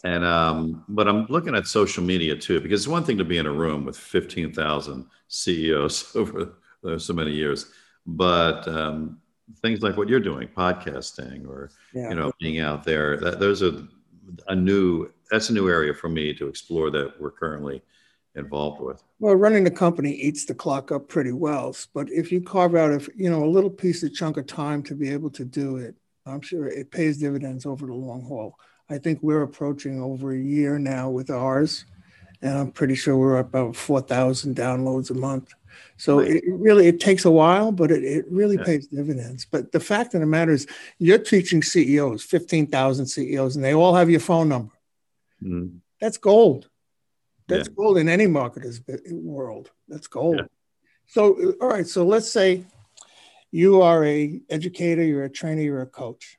And 0.04 0.24
um, 0.24 0.84
but 0.88 1.08
I'm 1.08 1.26
looking 1.26 1.54
at 1.54 1.66
social 1.66 2.04
media 2.04 2.36
too, 2.36 2.60
because 2.60 2.82
it's 2.82 2.88
one 2.88 3.04
thing 3.04 3.18
to 3.18 3.24
be 3.24 3.38
in 3.38 3.46
a 3.46 3.52
room 3.52 3.84
with 3.84 3.96
15,000 3.96 5.06
CEOs 5.28 6.14
over 6.16 6.54
so 6.98 7.12
many 7.14 7.32
years, 7.32 7.72
but 8.06 8.68
um, 8.68 9.18
things 9.62 9.82
like 9.82 9.96
what 9.96 10.08
you're 10.08 10.20
doing, 10.20 10.48
podcasting, 10.48 11.48
or 11.48 11.70
yeah. 11.94 12.10
you 12.10 12.14
know, 12.14 12.32
being 12.38 12.60
out 12.60 12.84
there, 12.84 13.16
that, 13.16 13.40
those 13.40 13.62
are 13.62 13.72
a 14.48 14.54
new 14.54 15.10
that's 15.30 15.50
a 15.50 15.52
new 15.52 15.68
area 15.68 15.92
for 15.94 16.08
me 16.08 16.34
to 16.34 16.48
explore 16.48 16.90
that 16.90 17.18
we're 17.20 17.30
currently 17.30 17.82
involved 18.34 18.80
with. 18.80 19.02
Well, 19.18 19.34
running 19.34 19.64
the 19.64 19.70
company 19.70 20.12
eats 20.12 20.44
the 20.44 20.54
clock 20.54 20.92
up 20.92 21.08
pretty 21.08 21.32
well, 21.32 21.74
but 21.92 22.10
if 22.10 22.32
you 22.32 22.40
carve 22.40 22.74
out 22.74 22.90
a 22.90 23.10
you 23.16 23.30
know 23.30 23.44
a 23.44 23.46
little 23.46 23.70
piece 23.70 24.02
of 24.02 24.14
chunk 24.14 24.36
of 24.36 24.46
time 24.46 24.82
to 24.84 24.94
be 24.94 25.10
able 25.10 25.30
to 25.30 25.44
do 25.44 25.76
it, 25.76 25.94
I'm 26.26 26.40
sure 26.40 26.66
it 26.66 26.90
pays 26.90 27.18
dividends 27.18 27.66
over 27.66 27.86
the 27.86 27.94
long 27.94 28.22
haul. 28.22 28.58
I 28.90 28.98
think 28.98 29.20
we're 29.22 29.42
approaching 29.42 30.00
over 30.00 30.32
a 30.32 30.38
year 30.38 30.78
now 30.78 31.08
with 31.10 31.30
ours, 31.30 31.84
and 32.42 32.58
I'm 32.58 32.72
pretty 32.72 32.94
sure 32.94 33.16
we're 33.16 33.38
about 33.38 33.76
four 33.76 34.00
thousand 34.00 34.56
downloads 34.56 35.10
a 35.10 35.14
month. 35.14 35.52
So 35.96 36.18
right. 36.18 36.30
it 36.30 36.44
really 36.46 36.86
it 36.86 37.00
takes 37.00 37.24
a 37.24 37.30
while, 37.30 37.72
but 37.72 37.90
it, 37.90 38.04
it 38.04 38.26
really 38.30 38.56
yeah. 38.56 38.64
pays 38.64 38.86
dividends. 38.88 39.46
But 39.50 39.72
the 39.72 39.80
fact 39.80 40.14
of 40.14 40.20
the 40.20 40.26
matter 40.26 40.52
is, 40.52 40.66
you're 40.98 41.18
teaching 41.18 41.62
CEOs, 41.62 42.22
fifteen 42.22 42.66
thousand 42.66 43.06
CEOs, 43.06 43.56
and 43.56 43.64
they 43.64 43.74
all 43.74 43.94
have 43.94 44.10
your 44.10 44.20
phone 44.20 44.48
number. 44.48 44.74
Mm-hmm. 45.42 45.78
That's 46.00 46.18
gold. 46.18 46.68
That's 47.46 47.68
yeah. 47.68 47.74
gold 47.76 47.98
in 47.98 48.08
any 48.08 48.26
marketer's 48.26 48.80
world. 49.10 49.70
That's 49.88 50.06
gold. 50.06 50.36
Yeah. 50.38 50.46
So, 51.06 51.54
all 51.60 51.68
right. 51.68 51.86
So 51.86 52.04
let's 52.04 52.30
say 52.30 52.64
you 53.50 53.82
are 53.82 54.04
a 54.04 54.40
educator, 54.50 55.02
you're 55.02 55.24
a 55.24 55.30
trainer, 55.30 55.62
you're 55.62 55.82
a 55.82 55.86
coach. 55.86 56.38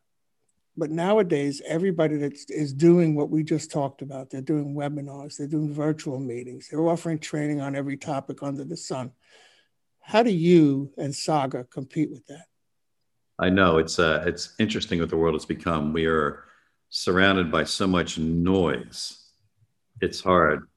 But 0.78 0.92
nowadays, 0.92 1.62
everybody 1.66 2.18
that 2.18 2.34
is 2.50 2.74
doing 2.74 3.16
what 3.16 3.30
we 3.30 3.44
just 3.44 3.72
talked 3.72 4.02
about, 4.02 4.30
they're 4.30 4.42
doing 4.42 4.76
webinars, 4.76 5.38
they're 5.38 5.48
doing 5.48 5.74
virtual 5.74 6.20
meetings, 6.20 6.68
they're 6.68 6.86
offering 6.86 7.20
training 7.20 7.62
on 7.62 7.76
every 7.76 7.96
topic 7.96 8.44
under 8.44 8.66
the 8.66 8.76
sun. 8.76 9.12
How 10.02 10.24
do 10.24 10.32
you 10.32 10.92
and 10.98 11.16
Saga 11.16 11.64
compete 11.64 12.12
with 12.12 12.26
that? 12.28 12.46
I 13.40 13.50
know 13.50 13.78
it's 13.78 14.00
uh, 14.00 14.24
it's 14.26 14.54
interesting 14.60 15.00
what 15.00 15.10
the 15.10 15.18
world 15.18 15.36
has 15.36 15.46
become. 15.46 15.94
We 15.94 16.06
are 16.06 16.44
surrounded 16.90 17.52
by 17.52 17.64
so 17.64 17.88
much 17.88 18.18
noise. 18.18 19.18
It's 20.02 20.20
hard 20.20 20.68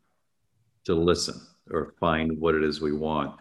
to 0.88 0.94
listen 0.94 1.38
or 1.70 1.92
find 2.01 2.40
what 2.40 2.55
it 2.55 2.64
is 2.64 2.81
we 2.81 2.92
want 2.92 3.38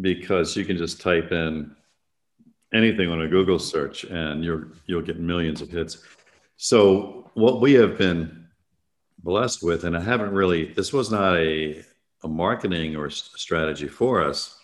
because 0.00 0.56
you 0.56 0.64
can 0.64 0.76
just 0.76 1.00
type 1.00 1.32
in 1.32 1.74
anything 2.72 3.10
on 3.10 3.22
a 3.22 3.28
Google 3.28 3.58
search 3.58 4.04
and 4.04 4.44
you're 4.44 4.68
you'll 4.86 5.02
get 5.02 5.18
millions 5.18 5.60
of 5.60 5.68
hits. 5.68 5.98
So 6.56 7.30
what 7.34 7.60
we 7.60 7.72
have 7.74 7.98
been 7.98 8.46
blessed 9.18 9.64
with, 9.64 9.82
and 9.84 9.96
I 9.96 10.00
haven't 10.00 10.30
really 10.32 10.72
this 10.72 10.92
was 10.92 11.10
not 11.10 11.36
a 11.36 11.82
a 12.22 12.28
marketing 12.28 12.96
or 12.96 13.10
strategy 13.10 13.88
for 13.88 14.22
us, 14.22 14.56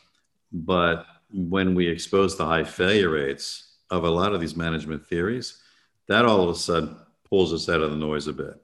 but 0.52 1.06
when 1.32 1.74
we 1.74 1.88
expose 1.88 2.36
the 2.36 2.46
high 2.46 2.64
failure 2.64 3.10
rates 3.10 3.78
of 3.90 4.04
a 4.04 4.10
lot 4.10 4.32
of 4.32 4.40
these 4.40 4.56
management 4.56 5.04
theories, 5.04 5.60
that 6.06 6.24
all 6.24 6.42
of 6.42 6.50
a 6.50 6.58
sudden 6.58 6.96
pulls 7.28 7.52
us 7.52 7.68
out 7.68 7.80
of 7.80 7.90
the 7.90 7.96
noise 7.96 8.28
a 8.28 8.32
bit. 8.32 8.54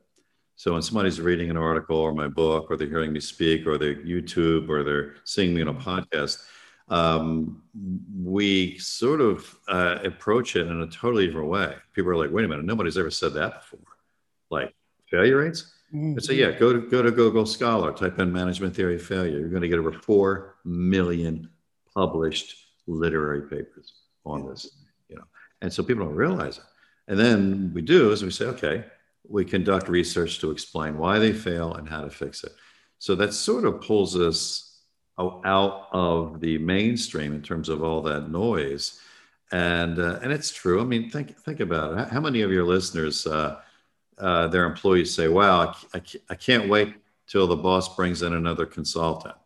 So 0.56 0.72
when 0.72 0.82
somebody's 0.82 1.20
reading 1.20 1.50
an 1.50 1.58
article 1.58 1.98
or 1.98 2.12
my 2.14 2.28
book, 2.28 2.70
or 2.70 2.76
they're 2.76 2.88
hearing 2.88 3.12
me 3.12 3.20
speak, 3.20 3.66
or 3.66 3.76
they're 3.76 3.94
YouTube, 3.94 4.70
or 4.70 4.82
they're 4.82 5.16
seeing 5.24 5.54
me 5.54 5.60
on 5.60 5.68
a 5.68 5.74
podcast, 5.74 6.42
um, 6.88 7.62
we 8.16 8.78
sort 8.78 9.20
of 9.20 9.54
uh, 9.68 9.98
approach 10.02 10.56
it 10.56 10.66
in 10.66 10.80
a 10.80 10.86
totally 10.86 11.26
different 11.26 11.48
way. 11.48 11.74
People 11.92 12.10
are 12.10 12.16
like, 12.16 12.30
"Wait 12.30 12.44
a 12.44 12.48
minute, 12.48 12.64
nobody's 12.64 12.96
ever 12.96 13.10
said 13.10 13.34
that 13.34 13.60
before." 13.60 13.80
Like 14.50 14.74
failure 15.10 15.38
rates. 15.38 15.74
Mm-hmm. 15.92 16.18
So 16.20 16.32
yeah, 16.32 16.52
go 16.52 16.72
to 16.72 16.80
go 16.80 17.02
to 17.02 17.10
Google 17.10 17.44
Scholar, 17.44 17.92
type 17.92 18.18
in 18.18 18.32
management 18.32 18.74
theory 18.74 18.94
of 18.94 19.02
failure. 19.02 19.38
You're 19.38 19.50
going 19.50 19.62
to 19.62 19.68
get 19.68 19.78
over 19.78 19.92
four 19.92 20.56
million 20.64 21.50
published 21.94 22.56
literary 22.86 23.42
papers 23.42 23.92
on 24.24 24.48
this. 24.48 24.68
You 25.08 25.16
know, 25.16 25.24
and 25.60 25.72
so 25.72 25.82
people 25.82 26.06
don't 26.06 26.14
realize 26.14 26.58
it. 26.58 26.64
And 27.08 27.18
then 27.18 27.72
we 27.74 27.82
do 27.82 28.10
is 28.10 28.24
we 28.24 28.30
say, 28.30 28.46
okay, 28.46 28.84
we 29.28 29.44
conduct 29.44 29.88
research 29.88 30.38
to 30.40 30.50
explain 30.50 30.98
why 30.98 31.18
they 31.18 31.32
fail 31.32 31.74
and 31.74 31.88
how 31.88 32.02
to 32.02 32.10
fix 32.10 32.44
it. 32.44 32.52
So 32.98 33.14
that 33.16 33.32
sort 33.32 33.64
of 33.64 33.80
pulls 33.80 34.16
us 34.16 34.80
out 35.18 35.88
of 35.92 36.40
the 36.40 36.58
mainstream 36.58 37.34
in 37.34 37.42
terms 37.42 37.68
of 37.68 37.82
all 37.82 38.02
that 38.02 38.30
noise. 38.30 39.00
And 39.52 39.98
uh, 39.98 40.18
and 40.22 40.32
it's 40.32 40.52
true. 40.52 40.80
I 40.80 40.84
mean, 40.84 41.08
think 41.08 41.38
think 41.38 41.60
about 41.60 41.96
it. 41.98 42.08
How 42.08 42.20
many 42.20 42.42
of 42.42 42.50
your 42.50 42.64
listeners, 42.64 43.26
uh, 43.26 43.60
uh, 44.18 44.48
their 44.48 44.64
employees 44.64 45.14
say, 45.14 45.28
"Wow, 45.28 45.72
I, 45.94 45.98
I, 45.98 46.02
I 46.30 46.34
can't 46.34 46.68
wait 46.68 46.94
till 47.28 47.46
the 47.46 47.56
boss 47.56 47.94
brings 47.94 48.22
in 48.22 48.32
another 48.32 48.66
consultant," 48.66 49.36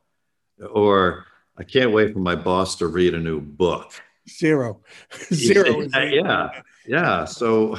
or 0.73 1.27
"I 1.59 1.65
can't 1.65 1.93
wait 1.93 2.15
for 2.15 2.19
my 2.19 2.35
boss 2.35 2.77
to 2.77 2.87
read 2.87 3.13
a 3.13 3.19
new 3.19 3.43
book." 3.43 3.93
Zero, 4.27 4.81
zero. 5.35 5.81
yeah, 5.93 6.03
yeah, 6.05 6.63
yeah. 6.87 7.25
So 7.27 7.79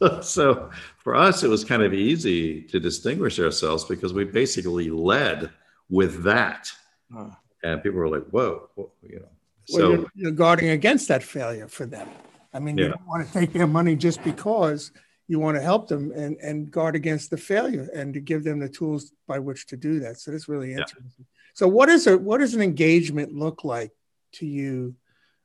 so 0.20 0.70
for 1.06 1.14
us, 1.14 1.44
it 1.44 1.48
was 1.48 1.62
kind 1.62 1.84
of 1.84 1.94
easy 1.94 2.62
to 2.62 2.80
distinguish 2.80 3.38
ourselves 3.38 3.84
because 3.84 4.12
we 4.12 4.24
basically 4.24 4.90
led 4.90 5.50
with 5.88 6.24
that. 6.24 6.68
Huh. 7.14 7.30
And 7.62 7.80
people 7.80 8.00
were 8.00 8.08
like, 8.08 8.26
whoa, 8.30 8.68
you 9.04 9.20
know. 9.20 9.28
Well, 9.68 9.78
so 9.78 9.90
you're, 9.92 10.10
you're, 10.16 10.30
guarding 10.32 10.70
against 10.70 11.06
that 11.06 11.22
failure 11.22 11.68
for 11.68 11.86
them. 11.86 12.08
I 12.52 12.58
mean, 12.58 12.76
yeah. 12.76 12.86
you 12.86 12.90
don't 12.90 13.06
want 13.06 13.24
to 13.24 13.32
take 13.32 13.52
their 13.52 13.68
money 13.68 13.94
just 13.94 14.20
because 14.24 14.90
you 15.28 15.38
want 15.38 15.56
to 15.56 15.62
help 15.62 15.86
them 15.86 16.10
and, 16.10 16.38
and 16.38 16.72
guard 16.72 16.96
against 16.96 17.30
the 17.30 17.36
failure 17.36 17.88
and 17.94 18.12
to 18.12 18.18
give 18.18 18.42
them 18.42 18.58
the 18.58 18.68
tools 18.68 19.12
by 19.28 19.38
which 19.38 19.68
to 19.68 19.76
do 19.76 20.00
that. 20.00 20.18
So 20.18 20.32
that's 20.32 20.48
really 20.48 20.72
interesting. 20.72 21.12
Yeah. 21.20 21.24
So 21.54 21.68
what 21.68 21.88
is 21.88 22.08
a 22.08 22.18
what 22.18 22.38
does 22.38 22.54
an 22.54 22.62
engagement 22.62 23.32
look 23.32 23.62
like 23.62 23.92
to 24.32 24.46
you, 24.46 24.96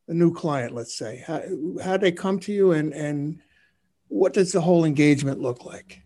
a 0.08 0.14
new 0.16 0.34
client, 0.34 0.74
let's 0.74 0.98
say? 0.98 1.24
How 1.28 1.44
how 1.84 1.98
they 1.98 2.12
come 2.12 2.40
to 2.40 2.52
you 2.52 2.72
and 2.72 2.94
and 2.94 3.42
what 4.12 4.34
does 4.34 4.52
the 4.52 4.62
whole 4.62 4.84
engagement 4.84 5.40
look 5.40 5.66
like? 5.66 6.02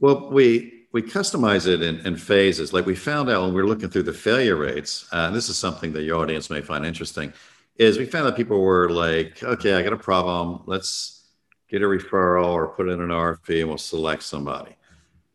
Well, 0.00 0.30
we 0.30 0.86
we 0.92 1.02
customize 1.02 1.66
it 1.66 1.82
in, 1.82 1.96
in 2.06 2.16
phases. 2.16 2.72
Like 2.72 2.86
we 2.86 2.94
found 2.94 3.28
out 3.28 3.42
when 3.42 3.52
we 3.52 3.60
were 3.60 3.68
looking 3.68 3.90
through 3.90 4.04
the 4.04 4.12
failure 4.12 4.56
rates, 4.56 5.06
uh, 5.12 5.26
and 5.26 5.36
this 5.36 5.50
is 5.50 5.58
something 5.58 5.92
that 5.92 6.02
your 6.02 6.16
audience 6.18 6.48
may 6.48 6.62
find 6.62 6.86
interesting, 6.86 7.32
is 7.76 7.98
we 7.98 8.06
found 8.06 8.26
that 8.26 8.36
people 8.36 8.60
were 8.60 8.88
like, 8.88 9.42
okay, 9.42 9.74
I 9.74 9.82
got 9.82 9.92
a 9.92 9.98
problem. 9.98 10.62
Let's 10.66 11.26
get 11.68 11.82
a 11.82 11.84
referral 11.84 12.46
or 12.46 12.68
put 12.68 12.88
in 12.88 13.00
an 13.00 13.08
RFP 13.08 13.60
and 13.60 13.68
we'll 13.68 13.76
select 13.76 14.22
somebody. 14.22 14.76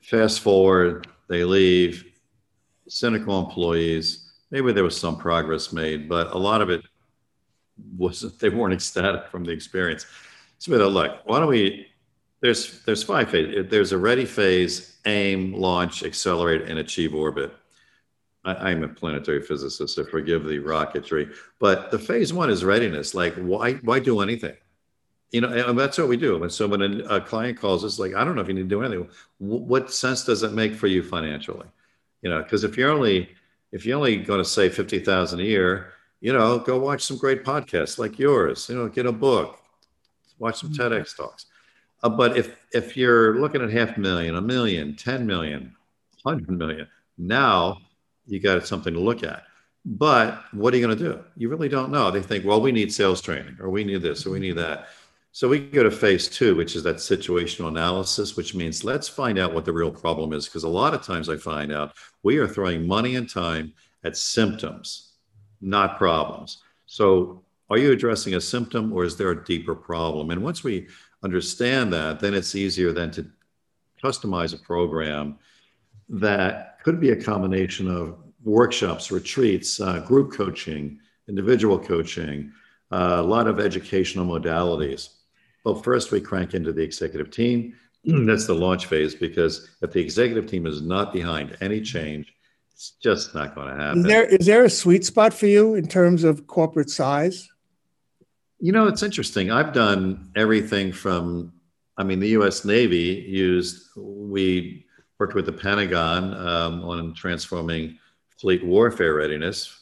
Fast 0.02 0.40
forward, 0.40 1.08
they 1.30 1.44
leave, 1.44 2.04
cynical 2.88 3.40
employees. 3.40 4.32
Maybe 4.50 4.72
there 4.74 4.84
was 4.84 5.00
some 5.00 5.18
progress 5.18 5.72
made, 5.72 6.10
but 6.10 6.32
a 6.32 6.38
lot 6.38 6.62
of 6.62 6.70
it 6.70 6.82
wasn't, 7.96 8.40
they 8.40 8.50
weren't 8.50 8.74
ecstatic 8.74 9.28
from 9.28 9.44
the 9.44 9.52
experience. 9.52 10.06
So 10.58 10.72
we 10.72 10.78
thought, 10.78 10.92
look, 10.92 11.20
why 11.26 11.40
don't 11.40 11.50
we, 11.50 11.88
there's, 12.43 12.82
there's 12.84 13.01
five 13.01 13.29
phases. 13.29 13.71
There's 13.71 13.93
a 13.93 13.97
ready 13.97 14.25
phase, 14.25 14.97
aim, 15.06 15.53
launch, 15.53 16.03
accelerate, 16.03 16.63
and 16.63 16.77
achieve 16.77 17.15
orbit. 17.15 17.56
I, 18.43 18.71
am 18.71 18.84
a 18.84 18.89
planetary 18.89 19.41
physicist, 19.41 19.95
so 19.95 20.03
forgive 20.03 20.43
the 20.43 20.60
rocketry. 20.60 21.34
But 21.60 21.89
the 21.89 21.97
phase 21.97 22.34
one 22.34 22.49
is 22.49 22.65
readiness. 22.65 23.15
Like, 23.15 23.34
why, 23.36 23.75
why 23.75 23.99
do 23.99 24.19
anything? 24.19 24.58
You 25.32 25.39
know, 25.39 25.69
and 25.69 25.79
that's 25.79 25.97
what 25.97 26.10
we 26.10 26.17
do. 26.17 26.43
And 26.43 26.51
so 26.51 26.67
when 26.67 26.82
a, 26.82 27.15
a 27.15 27.21
client 27.21 27.58
calls 27.58 27.86
us, 27.86 27.97
like, 27.97 28.13
I 28.13 28.25
don't 28.25 28.36
know 28.36 28.41
if 28.41 28.49
you 28.49 28.53
need 28.53 28.63
to 28.63 28.67
do 28.67 28.84
anything. 28.84 29.08
what 29.38 29.93
sense 29.93 30.25
does 30.25 30.43
it 30.43 30.51
make 30.51 30.75
for 30.75 30.88
you 30.88 31.01
financially? 31.01 31.67
You 32.21 32.29
know, 32.29 32.43
because 32.43 32.65
if 32.65 32.75
you're 32.77 32.91
only 32.91 33.29
if 33.71 33.86
you're 33.86 33.97
only 33.97 34.17
going 34.17 34.43
to 34.43 34.45
say 34.47 34.69
fifty 34.69 34.99
thousand 34.99 35.39
a 35.39 35.43
year, 35.43 35.93
you 36.19 36.34
know, 36.34 36.60
go 36.60 36.77
watch 36.77 37.03
some 37.03 37.17
great 37.17 37.43
podcasts 37.43 37.97
like 37.97 38.19
yours. 38.19 38.67
You 38.69 38.75
know, 38.75 38.89
get 38.89 39.06
a 39.06 39.12
book, 39.12 39.60
watch 40.38 40.60
some 40.60 40.71
mm-hmm. 40.71 40.93
TEDx 40.93 41.15
talks. 41.15 41.45
Uh, 42.04 42.10
but 42.10 42.38
if 42.38 42.56
if 42.74 42.98
you're 42.98 43.39
looking 43.39 43.62
at 43.62 43.72
half 43.72 43.98
a 43.98 44.00
million, 44.00 44.36
a 44.36 44.42
million, 44.42 44.96
10 44.96 45.26
million, 45.26 45.74
100 46.24 46.58
million, 46.58 46.88
now 47.18 47.78
you 48.28 48.39
got 48.39 48.68
something 48.68 48.94
to 48.94 49.00
look 49.00 49.24
at. 49.24 49.44
But 49.86 50.44
what 50.52 50.74
are 50.74 50.78
you 50.78 50.86
going 50.86 50.98
to 50.98 51.04
do? 51.04 51.24
You 51.36 51.50
really 51.50 51.70
don't 51.70 51.92
know. 51.92 52.12
They 52.12 52.22
think, 52.22 52.46
well, 52.46 52.62
we 52.62 52.72
need 52.72 52.94
sales 52.94 53.22
training, 53.22 53.58
or 53.60 53.70
we 53.70 53.84
need 53.84 54.02
this, 54.02 54.26
or 54.26 54.32
we 54.32 54.39
need 54.39 54.58
that. 54.58 54.88
So 55.32 55.50
we 55.50 55.60
go 55.60 55.84
to 55.84 55.92
phase 55.92 56.28
two, 56.28 56.56
which 56.56 56.76
is 56.76 56.84
that 56.84 56.98
situational 56.98 57.68
analysis, 57.68 58.38
which 58.38 58.54
means 58.54 58.84
let's 58.84 59.10
find 59.10 59.39
out 59.39 59.54
what 59.54 59.66
the 59.66 59.74
real 59.74 59.92
problem 59.92 60.32
is. 60.32 60.46
Because 60.46 60.63
a 60.63 60.70
lot 60.70 60.94
of 60.94 61.02
times 61.02 61.28
I 61.28 61.38
find 61.38 61.74
out 61.74 61.96
we 62.22 62.38
are 62.38 62.48
throwing 62.48 62.88
money 62.88 63.16
and 63.16 63.30
time 63.30 63.74
at 64.04 64.16
symptoms, 64.16 65.13
not 65.60 65.98
problems. 65.98 66.62
So 66.86 67.44
are 67.70 67.78
you 67.78 67.92
addressing 67.92 68.36
a 68.36 68.42
symptom 68.42 68.94
or 68.94 69.04
is 69.04 69.18
there 69.18 69.32
a 69.32 69.44
deeper 69.44 69.74
problem? 69.74 70.30
And 70.30 70.44
once 70.44 70.63
we 70.63 70.88
understand 71.24 71.94
that, 71.94 72.20
then 72.20 72.34
it's 72.34 72.56
easier 72.56 72.92
then 72.92 73.12
to 73.12 73.26
customize 74.04 74.54
a 74.54 74.58
program 74.58 75.38
that 76.10 76.80
could 76.84 77.00
be 77.00 77.12
a 77.12 77.16
combination 77.16 77.90
of 77.90 78.18
workshops, 78.44 79.12
retreats, 79.12 79.80
uh, 79.80 80.00
group 80.00 80.34
coaching, 80.34 81.00
individual 81.30 81.80
coaching, 81.80 82.52
uh, 82.92 83.16
a 83.20 83.22
lot 83.22 83.48
of 83.48 83.60
educational 83.60 84.26
modalities. 84.26 85.10
Well, 85.64 85.76
first 85.76 86.12
we 86.12 86.20
crank 86.20 86.54
into 86.54 86.74
the 86.74 86.84
executive 86.84 87.32
team. 87.32 87.76
That's 88.06 88.46
the 88.46 88.54
launch 88.54 88.88
phase 88.88 89.16
because 89.16 89.70
if 89.82 89.92
the 89.94 90.02
executive 90.02 90.46
team 90.46 90.68
is 90.68 90.82
not 90.82 91.14
behind 91.14 91.58
any 91.62 91.82
change, 91.82 92.34
it's 92.74 92.92
just 93.02 93.34
not 93.34 93.56
going 93.56 93.70
to 93.70 93.82
happen. 93.82 94.00
Is 94.00 94.06
there 94.06 94.26
is 94.26 94.46
there 94.46 94.66
a 94.66 94.70
sweet 94.70 95.06
spot 95.06 95.34
for 95.34 95.48
you 95.48 95.76
in 95.76 95.88
terms 95.88 96.24
of 96.26 96.48
corporate 96.48 96.90
size? 96.90 97.50
You 98.63 98.71
know, 98.71 98.88
it's 98.88 99.04
interesting. 99.04 99.52
I've 99.52 99.73
done 99.73 100.32
everything 100.38 100.93
from, 100.93 101.52
I 101.97 102.04
mean, 102.04 102.21
the 102.21 102.30
U.S. 102.30 102.63
Navy 102.63 103.26
used 103.28 103.89
we 103.97 104.86
worked 105.19 105.34
with 105.34 105.47
the 105.47 105.52
Pentagon 105.52 106.34
um, 106.34 106.82
on 106.86 107.13
transforming 107.13 107.99
fleet 108.39 108.65
warfare 108.65 109.15
readiness, 109.15 109.82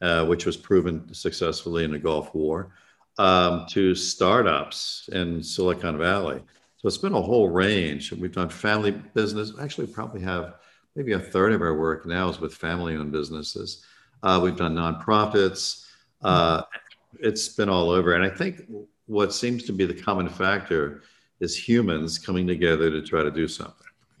uh, 0.00 0.26
which 0.26 0.44
was 0.44 0.56
proven 0.56 1.14
successfully 1.14 1.84
in 1.84 1.92
the 1.92 2.00
Gulf 2.00 2.34
War 2.34 2.72
um, 3.16 3.64
to 3.70 3.94
startups 3.94 5.08
in 5.12 5.40
Silicon 5.40 5.96
Valley. 5.96 6.42
So 6.78 6.88
it's 6.88 6.98
been 6.98 7.14
a 7.14 7.22
whole 7.22 7.50
range. 7.50 8.10
We've 8.10 8.34
done 8.34 8.48
family 8.48 8.90
business. 8.90 9.52
Actually, 9.60 9.86
probably 9.86 10.22
have 10.22 10.54
maybe 10.96 11.12
a 11.12 11.20
third 11.20 11.52
of 11.52 11.62
our 11.62 11.76
work 11.76 12.06
now 12.06 12.28
is 12.28 12.40
with 12.40 12.54
family-owned 12.54 13.12
businesses. 13.12 13.84
Uh, 14.24 14.40
we've 14.42 14.56
done 14.56 14.74
nonprofits. 14.74 15.84
Uh, 16.22 16.62
it's 17.20 17.48
been 17.48 17.68
all 17.68 17.90
over, 17.90 18.14
and 18.14 18.24
I 18.24 18.30
think 18.30 18.62
what 19.06 19.32
seems 19.32 19.64
to 19.64 19.72
be 19.72 19.84
the 19.84 19.94
common 19.94 20.28
factor 20.28 21.02
is 21.40 21.56
humans 21.56 22.18
coming 22.18 22.46
together 22.46 22.90
to 22.90 23.02
try 23.02 23.22
to 23.22 23.30
do 23.30 23.46
something. 23.46 23.86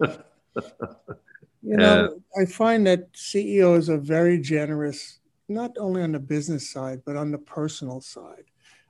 you 1.62 1.76
know, 1.76 2.20
I 2.38 2.44
find 2.44 2.86
that 2.86 3.08
CEOs 3.14 3.88
are 3.88 3.98
very 3.98 4.38
generous, 4.38 5.18
not 5.48 5.72
only 5.78 6.02
on 6.02 6.12
the 6.12 6.18
business 6.18 6.70
side, 6.70 7.02
but 7.04 7.16
on 7.16 7.30
the 7.30 7.38
personal 7.38 8.00
side 8.00 8.44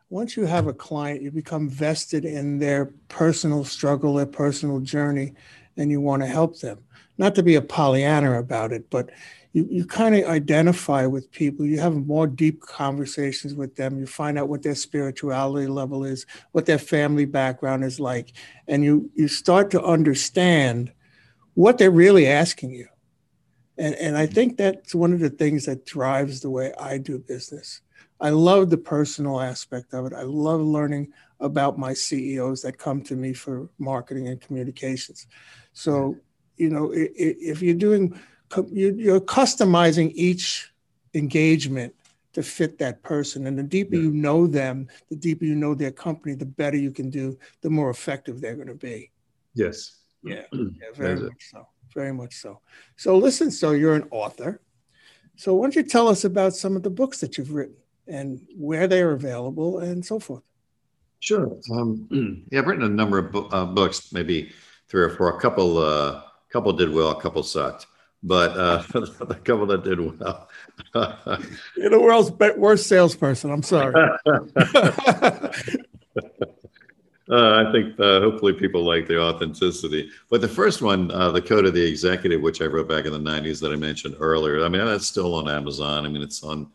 once 0.08 0.36
you 0.36 0.46
have 0.46 0.66
a 0.66 0.72
client, 0.72 1.22
you 1.22 1.30
become 1.30 1.68
vested 1.68 2.24
in 2.24 2.58
their 2.58 2.86
personal 3.08 3.64
struggle, 3.64 4.14
their 4.14 4.26
personal 4.26 4.80
journey, 4.80 5.34
and 5.76 5.90
you 5.90 6.00
want 6.00 6.22
to 6.22 6.28
help 6.28 6.58
them. 6.60 6.78
Not 7.18 7.34
to 7.34 7.42
be 7.42 7.56
a 7.56 7.62
Pollyanna 7.62 8.38
about 8.38 8.72
it, 8.72 8.88
but 8.90 9.10
you, 9.56 9.66
you 9.70 9.86
kind 9.86 10.14
of 10.14 10.28
identify 10.28 11.06
with 11.06 11.30
people. 11.30 11.64
You 11.64 11.80
have 11.80 11.94
more 11.94 12.26
deep 12.26 12.60
conversations 12.60 13.54
with 13.54 13.74
them. 13.74 13.98
You 13.98 14.06
find 14.06 14.38
out 14.38 14.50
what 14.50 14.62
their 14.62 14.74
spirituality 14.74 15.66
level 15.66 16.04
is, 16.04 16.26
what 16.52 16.66
their 16.66 16.78
family 16.78 17.24
background 17.24 17.82
is 17.82 17.98
like, 17.98 18.32
and 18.68 18.84
you 18.84 19.10
you 19.14 19.28
start 19.28 19.70
to 19.70 19.82
understand 19.82 20.92
what 21.54 21.78
they're 21.78 21.90
really 21.90 22.26
asking 22.26 22.72
you. 22.72 22.86
And, 23.78 23.94
and 23.94 24.18
I 24.18 24.26
think 24.26 24.58
that's 24.58 24.94
one 24.94 25.14
of 25.14 25.20
the 25.20 25.30
things 25.30 25.64
that 25.64 25.86
drives 25.86 26.40
the 26.40 26.50
way 26.50 26.74
I 26.78 26.98
do 26.98 27.18
business 27.18 27.80
I 28.20 28.30
love 28.30 28.70
the 28.70 28.78
personal 28.78 29.40
aspect 29.40 29.92
of 29.92 30.06
it. 30.06 30.12
I 30.12 30.22
love 30.22 30.60
learning 30.60 31.12
about 31.40 31.78
my 31.78 31.92
CEOs 31.92 32.62
that 32.62 32.78
come 32.78 33.02
to 33.02 33.14
me 33.14 33.32
for 33.32 33.68
marketing 33.78 34.28
and 34.28 34.40
communications. 34.40 35.26
So, 35.74 36.16
you 36.56 36.70
know, 36.70 36.92
if 36.94 37.60
you're 37.60 37.74
doing, 37.74 38.18
you're 38.72 39.20
customizing 39.20 40.12
each 40.14 40.72
engagement 41.14 41.94
to 42.32 42.42
fit 42.42 42.78
that 42.78 43.02
person. 43.02 43.46
And 43.46 43.58
the 43.58 43.62
deeper 43.62 43.96
you 43.96 44.10
know 44.10 44.46
them, 44.46 44.88
the 45.08 45.16
deeper 45.16 45.44
you 45.44 45.54
know 45.54 45.74
their 45.74 45.90
company, 45.90 46.34
the 46.34 46.46
better 46.46 46.76
you 46.76 46.90
can 46.90 47.10
do, 47.10 47.38
the 47.62 47.70
more 47.70 47.90
effective 47.90 48.40
they're 48.40 48.56
going 48.56 48.68
to 48.68 48.74
be. 48.74 49.10
Yes. 49.54 49.96
Yeah, 50.22 50.42
yeah 50.52 50.88
very 50.94 51.16
much 51.20 51.50
so. 51.50 51.68
Very 51.94 52.12
much 52.12 52.34
so. 52.34 52.60
So, 52.96 53.16
listen, 53.16 53.50
so 53.50 53.70
you're 53.70 53.94
an 53.94 54.08
author. 54.10 54.60
So, 55.36 55.54
why 55.54 55.64
don't 55.64 55.76
you 55.76 55.82
tell 55.82 56.08
us 56.08 56.24
about 56.24 56.54
some 56.54 56.76
of 56.76 56.82
the 56.82 56.90
books 56.90 57.20
that 57.20 57.38
you've 57.38 57.52
written? 57.52 57.76
and 58.08 58.40
where 58.56 58.86
they 58.86 59.02
are 59.02 59.12
available 59.12 59.78
and 59.78 60.04
so 60.04 60.18
forth. 60.18 60.42
Sure. 61.20 61.56
Um, 61.72 62.46
yeah, 62.50 62.60
I've 62.60 62.66
written 62.66 62.84
a 62.84 62.88
number 62.88 63.18
of 63.18 63.32
bo- 63.32 63.48
uh, 63.48 63.66
books, 63.66 64.12
maybe 64.12 64.52
three 64.88 65.02
or 65.02 65.10
four. 65.10 65.36
A 65.36 65.40
couple, 65.40 65.78
uh, 65.78 66.22
couple 66.50 66.72
did 66.72 66.92
well, 66.92 67.10
a 67.10 67.20
couple 67.20 67.42
sucked, 67.42 67.86
but 68.22 68.56
uh, 68.56 68.82
a 69.28 69.34
couple 69.34 69.66
that 69.66 69.84
did 69.84 70.00
well. 70.00 70.48
You're 71.76 71.90
the 71.90 72.00
world's 72.00 72.30
worst 72.56 72.86
salesperson. 72.86 73.50
I'm 73.50 73.62
sorry. 73.62 73.94
Uh, 77.28 77.66
I 77.66 77.72
think 77.72 77.98
uh, 77.98 78.20
hopefully 78.20 78.52
people 78.52 78.84
like 78.84 79.08
the 79.08 79.20
authenticity. 79.20 80.10
But 80.30 80.40
the 80.40 80.48
first 80.48 80.80
one, 80.80 81.10
uh, 81.10 81.32
the 81.32 81.42
Code 81.42 81.66
of 81.66 81.74
the 81.74 81.84
Executive, 81.84 82.40
which 82.40 82.62
I 82.62 82.66
wrote 82.66 82.88
back 82.88 83.04
in 83.04 83.12
the 83.12 83.18
'90s 83.18 83.60
that 83.62 83.72
I 83.72 83.74
mentioned 83.76 84.14
earlier. 84.20 84.64
I 84.64 84.68
mean, 84.68 84.84
that's 84.84 85.08
still 85.08 85.34
on 85.34 85.48
Amazon. 85.48 86.06
I 86.06 86.08
mean, 86.08 86.22
it's 86.22 86.44
on 86.44 86.70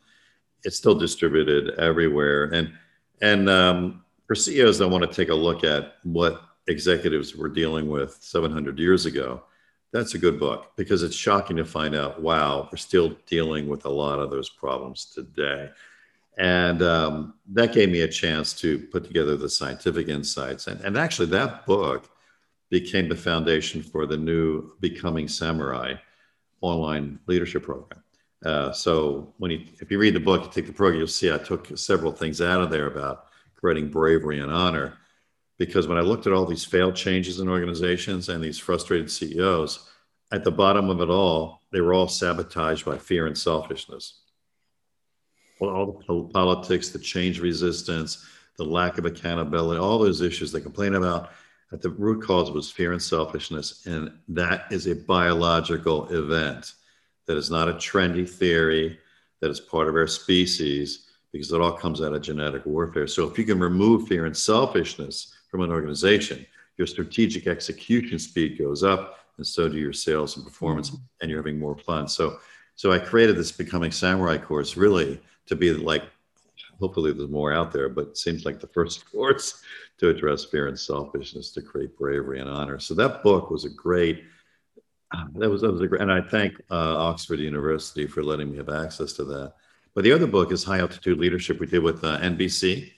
it's 0.64 0.78
still 0.78 0.96
distributed 0.96 1.80
everywhere. 1.80 2.46
And 2.54 2.74
and 3.22 3.50
um, 3.50 4.04
for 4.28 4.36
CEOs 4.36 4.78
that 4.80 4.88
want 4.88 5.10
to 5.10 5.14
take 5.14 5.30
a 5.30 5.36
look 5.36 5.64
at 5.64 5.96
what 6.04 6.42
executives 6.68 7.36
were 7.36 7.50
dealing 7.50 7.90
with 7.90 8.18
700 8.22 8.78
years 8.80 9.06
ago, 9.06 9.44
that's 9.92 10.14
a 10.14 10.18
good 10.18 10.40
book 10.40 10.72
because 10.76 11.04
it's 11.04 11.16
shocking 11.16 11.58
to 11.58 11.66
find 11.66 11.96
out. 11.96 12.22
Wow, 12.22 12.70
we're 12.72 12.78
still 12.78 13.18
dealing 13.26 13.68
with 13.68 13.86
a 13.86 13.90
lot 13.90 14.20
of 14.20 14.30
those 14.30 14.50
problems 14.50 15.06
today. 15.06 15.70
And 16.38 16.82
um, 16.82 17.34
that 17.52 17.74
gave 17.74 17.90
me 17.90 18.02
a 18.02 18.08
chance 18.08 18.54
to 18.62 18.80
put 18.80 19.04
together 19.04 19.36
the 19.36 19.50
scientific 19.50 20.08
insights. 20.08 20.68
And, 20.68 20.80
and 20.82 20.98
actually, 20.98 21.28
that 21.28 21.66
book 21.66 22.10
became 22.70 23.10
the 23.10 23.16
foundation 23.16 23.84
for 23.84 24.06
the 24.06 24.18
new 24.18 24.72
Becoming 24.80 25.28
Samurai 25.28 25.96
online 26.62 27.20
leadership 27.28 27.64
program. 27.64 28.02
Uh, 28.46 28.72
so 28.72 29.34
when 29.38 29.52
you, 29.52 29.66
if 29.80 29.92
you 29.92 30.00
read 30.00 30.16
the 30.16 30.20
book, 30.20 30.44
you 30.44 30.50
take 30.52 30.68
the 30.68 30.74
program, 30.74 31.00
you'll 31.00 31.08
see 31.08 31.32
I 31.32 31.38
took 31.38 31.78
several 31.78 32.12
things 32.12 32.42
out 32.42 32.62
of 32.62 32.72
there 32.72 32.88
about 32.88 33.26
creating 33.56 33.90
bravery 33.90 34.40
and 34.40 34.52
honor. 34.52 34.98
Because 35.62 35.88
when 35.88 36.00
I 36.00 36.02
looked 36.02 36.26
at 36.26 36.34
all 36.34 36.48
these 36.48 36.66
failed 36.66 36.96
changes 36.96 37.40
in 37.40 37.48
organizations 37.48 38.30
and 38.30 38.44
these 38.44 38.58
frustrated 38.58 39.12
CEOs, 39.12 39.92
at 40.32 40.44
the 40.44 40.50
bottom 40.50 40.90
of 40.90 41.02
it 41.02 41.10
all, 41.12 41.62
they 41.72 41.82
were 41.82 41.94
all 41.94 42.08
sabotaged 42.08 42.84
by 42.84 42.98
fear 42.98 43.28
and 43.28 43.38
selfishness. 43.38 44.22
Well, 45.60 45.70
all 45.70 46.04
the 46.08 46.34
politics, 46.34 46.90
the 46.90 46.98
change 46.98 47.40
resistance, 47.40 48.26
the 48.58 48.66
lack 48.66 48.98
of 48.98 49.06
accountability, 49.06 49.80
all 49.80 50.00
those 50.00 50.22
issues 50.22 50.52
they 50.52 50.62
complain 50.62 50.96
about, 50.96 51.30
at 51.72 51.84
the 51.84 51.92
root 51.92 52.24
cause 52.24 52.50
was 52.50 52.72
fear 52.72 52.94
and 52.94 53.02
selfishness. 53.02 53.86
And 53.86 54.12
that 54.30 54.66
is 54.72 54.88
a 54.88 54.96
biological 54.96 56.10
event 56.10 56.74
that 57.28 57.38
is 57.38 57.52
not 57.52 57.70
a 57.70 57.74
trendy 57.74 58.28
theory, 58.28 58.98
that 59.42 59.52
is 59.52 59.60
part 59.60 59.88
of 59.88 59.94
our 59.94 60.08
species, 60.08 61.06
because 61.32 61.52
it 61.52 61.62
all 61.62 61.74
comes 61.74 62.02
out 62.02 62.16
of 62.16 62.24
genetic 62.24 62.66
warfare. 62.66 63.06
So 63.06 63.30
if 63.30 63.38
you 63.38 63.46
can 63.46 63.60
remove 63.60 64.08
fear 64.08 64.26
and 64.26 64.36
selfishness 64.36 65.36
from 65.52 65.62
an 65.62 65.70
organization, 65.70 66.46
your 66.78 66.88
strategic 66.88 67.46
execution 67.46 68.18
speed 68.18 68.58
goes 68.58 68.84
up, 68.84 69.20
and 69.38 69.46
so 69.46 69.68
do 69.68 69.78
your 69.78 69.94
sales 69.94 70.38
and 70.38 70.46
performance, 70.46 70.90
mm-hmm. 70.90 71.04
and 71.22 71.30
you're 71.30 71.40
having 71.40 71.60
more 71.60 71.78
fun. 71.78 72.08
So, 72.08 72.40
so 72.76 72.92
I 72.92 72.98
created 72.98 73.36
this 73.36 73.52
Becoming 73.52 73.92
Samurai 73.92 74.38
course 74.38 74.78
really 74.78 75.22
to 75.48 75.56
be 75.56 75.74
like, 75.74 76.04
hopefully 76.80 77.12
there's 77.12 77.30
more 77.30 77.54
out 77.54 77.72
there, 77.72 77.90
but 77.90 78.08
it 78.08 78.18
seems 78.18 78.46
like 78.46 78.60
the 78.60 78.68
first 78.68 79.06
course 79.12 79.62
to 80.00 80.10
address 80.10 80.46
fear 80.46 80.68
and 80.68 80.80
selfishness 80.80 81.52
to 81.52 81.62
create 81.62 81.98
bravery 81.98 82.40
and 82.40 82.50
honor. 82.50 82.80
So 82.80 82.94
that 82.96 83.22
book 83.22 83.52
was 83.52 83.66
a 83.66 83.70
great. 83.70 84.24
That 85.36 85.50
was 85.50 85.60
that 85.62 85.72
was 85.72 85.82
a 85.82 85.88
great, 85.88 86.02
and 86.02 86.12
I 86.12 86.22
thank 86.22 86.58
uh, 86.72 86.96
Oxford 86.98 87.40
University 87.40 88.08
for 88.08 88.24
letting 88.24 88.50
me 88.50 88.56
have 88.56 88.70
access 88.70 89.12
to 89.14 89.26
that. 89.26 89.56
But 89.94 90.06
the 90.06 90.14
other 90.14 90.26
book 90.26 90.54
is 90.54 90.64
High 90.64 90.80
Altitude 90.80 91.20
Leadership 91.20 91.60
we 91.60 91.68
did 91.68 91.84
with 91.84 92.02
uh, 92.06 92.18
NBC. 92.20 92.94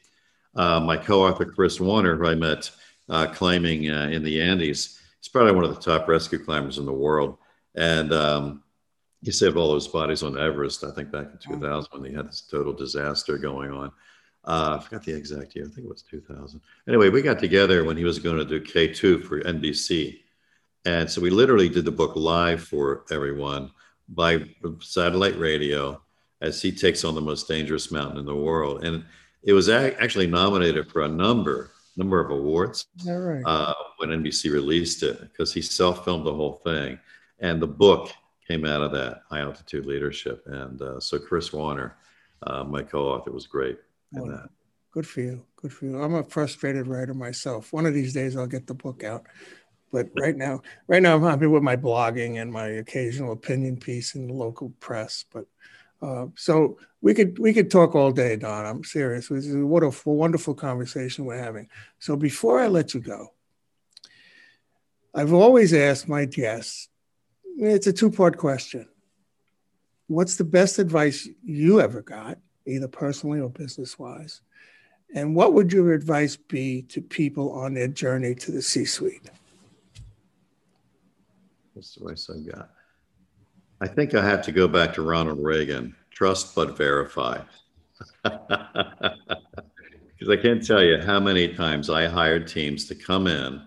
Uh, 0.55 0.79
my 0.79 0.97
co-author 0.97 1.45
Chris 1.45 1.79
Warner, 1.79 2.15
who 2.15 2.27
I 2.27 2.35
met 2.35 2.69
uh, 3.09 3.27
climbing 3.27 3.89
uh, 3.89 4.09
in 4.11 4.23
the 4.23 4.41
Andes, 4.41 4.99
he's 5.19 5.29
probably 5.29 5.53
one 5.53 5.63
of 5.63 5.73
the 5.73 5.81
top 5.81 6.07
rescue 6.07 6.43
climbers 6.43 6.77
in 6.77 6.85
the 6.85 6.93
world, 6.93 7.37
and 7.75 8.13
um, 8.13 8.63
he 9.23 9.31
saved 9.31 9.57
all 9.57 9.71
those 9.71 9.87
bodies 9.87 10.21
on 10.23 10.37
Everest. 10.37 10.83
I 10.83 10.91
think 10.91 11.11
back 11.11 11.27
in 11.31 11.37
2000 11.37 11.89
when 11.91 12.03
they 12.03 12.15
had 12.15 12.27
this 12.27 12.41
total 12.41 12.73
disaster 12.73 13.37
going 13.37 13.71
on. 13.71 13.91
Uh, 14.45 14.77
I 14.77 14.83
forgot 14.83 15.03
the 15.03 15.15
exact 15.15 15.55
year. 15.55 15.65
I 15.65 15.69
think 15.69 15.87
it 15.87 15.89
was 15.89 16.01
2000. 16.01 16.59
Anyway, 16.87 17.09
we 17.09 17.21
got 17.21 17.39
together 17.39 17.85
when 17.85 17.95
he 17.95 18.03
was 18.03 18.19
going 18.19 18.37
to 18.37 18.45
do 18.45 18.59
K2 18.61 19.23
for 19.23 19.39
NBC. 19.39 20.19
And 20.85 21.09
so 21.09 21.21
we 21.21 21.29
literally 21.29 21.69
did 21.69 21.85
the 21.85 21.91
book 21.91 22.15
live 22.15 22.61
for 22.61 23.05
everyone 23.09 23.71
by 24.09 24.43
satellite 24.81 25.39
radio 25.39 26.01
as 26.41 26.61
he 26.61 26.73
takes 26.73 27.05
on 27.05 27.15
the 27.15 27.21
most 27.21 27.47
dangerous 27.47 27.89
mountain 27.89 28.19
in 28.19 28.25
the 28.25 28.35
world. 28.35 28.83
And 28.83 29.05
it 29.43 29.53
was 29.53 29.69
actually 29.69 30.27
nominated 30.27 30.89
for 30.89 31.01
a 31.01 31.07
number 31.07 31.71
number 31.95 32.19
of 32.19 32.31
awards 32.31 32.87
right. 33.05 33.43
uh, 33.45 33.73
when 33.97 34.09
NBC 34.09 34.51
released 34.51 35.03
it 35.03 35.19
because 35.21 35.53
he 35.53 35.61
self-filmed 35.61 36.25
the 36.25 36.33
whole 36.33 36.61
thing, 36.63 36.97
and 37.39 37.61
the 37.61 37.67
book 37.67 38.11
came 38.47 38.65
out 38.65 38.81
of 38.81 38.91
that 38.91 39.21
high 39.29 39.41
altitude 39.41 39.85
leadership. 39.85 40.43
And 40.47 40.81
uh, 40.81 40.99
so 40.99 41.19
Chris 41.19 41.53
Warner, 41.53 41.95
uh, 42.43 42.63
my 42.63 42.83
co-author, 42.83 43.31
was 43.31 43.47
great 43.47 43.77
in 44.13 44.27
that. 44.27 44.49
Good 44.91 45.07
for 45.07 45.21
you. 45.21 45.43
Good 45.55 45.73
for 45.73 45.85
you. 45.85 46.01
I'm 46.01 46.15
a 46.15 46.23
frustrated 46.23 46.87
writer 46.87 47.13
myself. 47.13 47.73
One 47.73 47.85
of 47.85 47.93
these 47.93 48.13
days 48.13 48.35
I'll 48.35 48.47
get 48.47 48.67
the 48.67 48.73
book 48.73 49.03
out. 49.03 49.25
But 49.91 50.09
right 50.19 50.35
now, 50.35 50.61
right 50.87 51.01
now 51.01 51.15
I'm 51.15 51.23
happy 51.23 51.47
with 51.47 51.63
my 51.63 51.75
blogging 51.75 52.41
and 52.41 52.51
my 52.51 52.67
occasional 52.67 53.31
opinion 53.31 53.77
piece 53.77 54.15
in 54.15 54.27
the 54.27 54.33
local 54.33 54.69
press. 54.79 55.25
But 55.33 55.45
uh, 56.03 56.27
so 56.35 56.77
we 57.01 57.13
could 57.13 57.39
we 57.39 57.53
could 57.53 57.71
talk 57.71 57.95
all 57.95 58.11
day, 58.11 58.35
Don. 58.35 58.65
I'm 58.65 58.83
serious. 58.83 59.29
What 59.29 59.83
a 59.83 59.93
wonderful 60.05 60.53
conversation 60.53 61.23
we're 61.23 61.37
having. 61.37 61.69
So 61.99 62.17
before 62.17 62.59
I 62.59 62.67
let 62.67 62.93
you 62.93 62.99
go, 62.99 63.31
I've 65.15 65.31
always 65.31 65.73
asked 65.73 66.09
my 66.09 66.25
guests. 66.25 66.89
It's 67.57 67.87
a 67.87 67.93
two 67.93 68.11
part 68.11 68.37
question. 68.37 68.87
What's 70.07 70.35
the 70.35 70.43
best 70.43 70.77
advice 70.77 71.29
you 71.41 71.79
ever 71.79 72.01
got, 72.01 72.37
either 72.67 72.89
personally 72.89 73.39
or 73.39 73.49
business 73.49 73.97
wise? 73.97 74.41
And 75.15 75.35
what 75.35 75.53
would 75.53 75.71
your 75.71 75.93
advice 75.93 76.35
be 76.35 76.81
to 76.89 77.01
people 77.01 77.53
on 77.53 77.75
their 77.75 77.87
journey 77.87 78.35
to 78.35 78.51
the 78.51 78.61
C 78.61 78.83
suite? 78.83 79.29
What's 81.73 81.95
the 81.95 82.01
advice 82.01 82.29
I 82.29 82.39
got? 82.39 82.72
I 83.83 83.87
think 83.87 84.15
I 84.15 84.23
have 84.23 84.41
to 84.43 84.53
go 84.53 84.65
back 84.69 84.93
to 84.93 85.01
Ronald 85.01 85.43
Reagan 85.43 85.93
trust 86.09 86.55
but 86.55 86.77
verify. 86.77 87.41
Because 90.15 90.39
I 90.39 90.41
can't 90.41 90.65
tell 90.65 90.81
you 90.81 91.01
how 91.01 91.19
many 91.19 91.53
times 91.53 91.89
I 91.89 92.07
hired 92.07 92.47
teams 92.47 92.85
to 92.85 92.95
come 92.95 93.27
in 93.27 93.61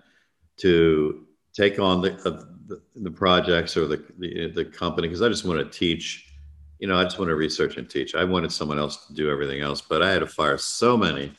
to 0.57 1.27
take 1.53 1.79
on 1.79 2.01
the, 2.01 2.15
uh, 2.27 2.45
the, 2.67 2.81
the, 2.95 3.11
projects 3.11 3.77
or 3.77 3.87
the, 3.87 4.03
the, 4.19 4.47
the 4.47 4.65
company, 4.65 5.07
because 5.07 5.21
I 5.21 5.29
just 5.29 5.45
want 5.45 5.61
to 5.61 5.79
teach. 5.79 6.33
You 6.79 6.89
know, 6.89 6.97
I 6.97 7.05
just 7.05 7.19
want 7.19 7.29
to 7.29 7.35
research 7.35 7.77
and 7.77 7.91
teach. 7.91 8.15
I 8.15 8.25
wanted 8.25 8.51
someone 8.53 8.79
else 8.79 9.05
to 9.07 9.13
do 9.13 9.31
everything 9.31 9.61
else, 9.61 9.83
but 9.83 10.03
I 10.03 10.11
had 10.11 10.21
to 10.21 10.27
fire 10.27 10.57
so 10.57 10.97
many 10.97 11.31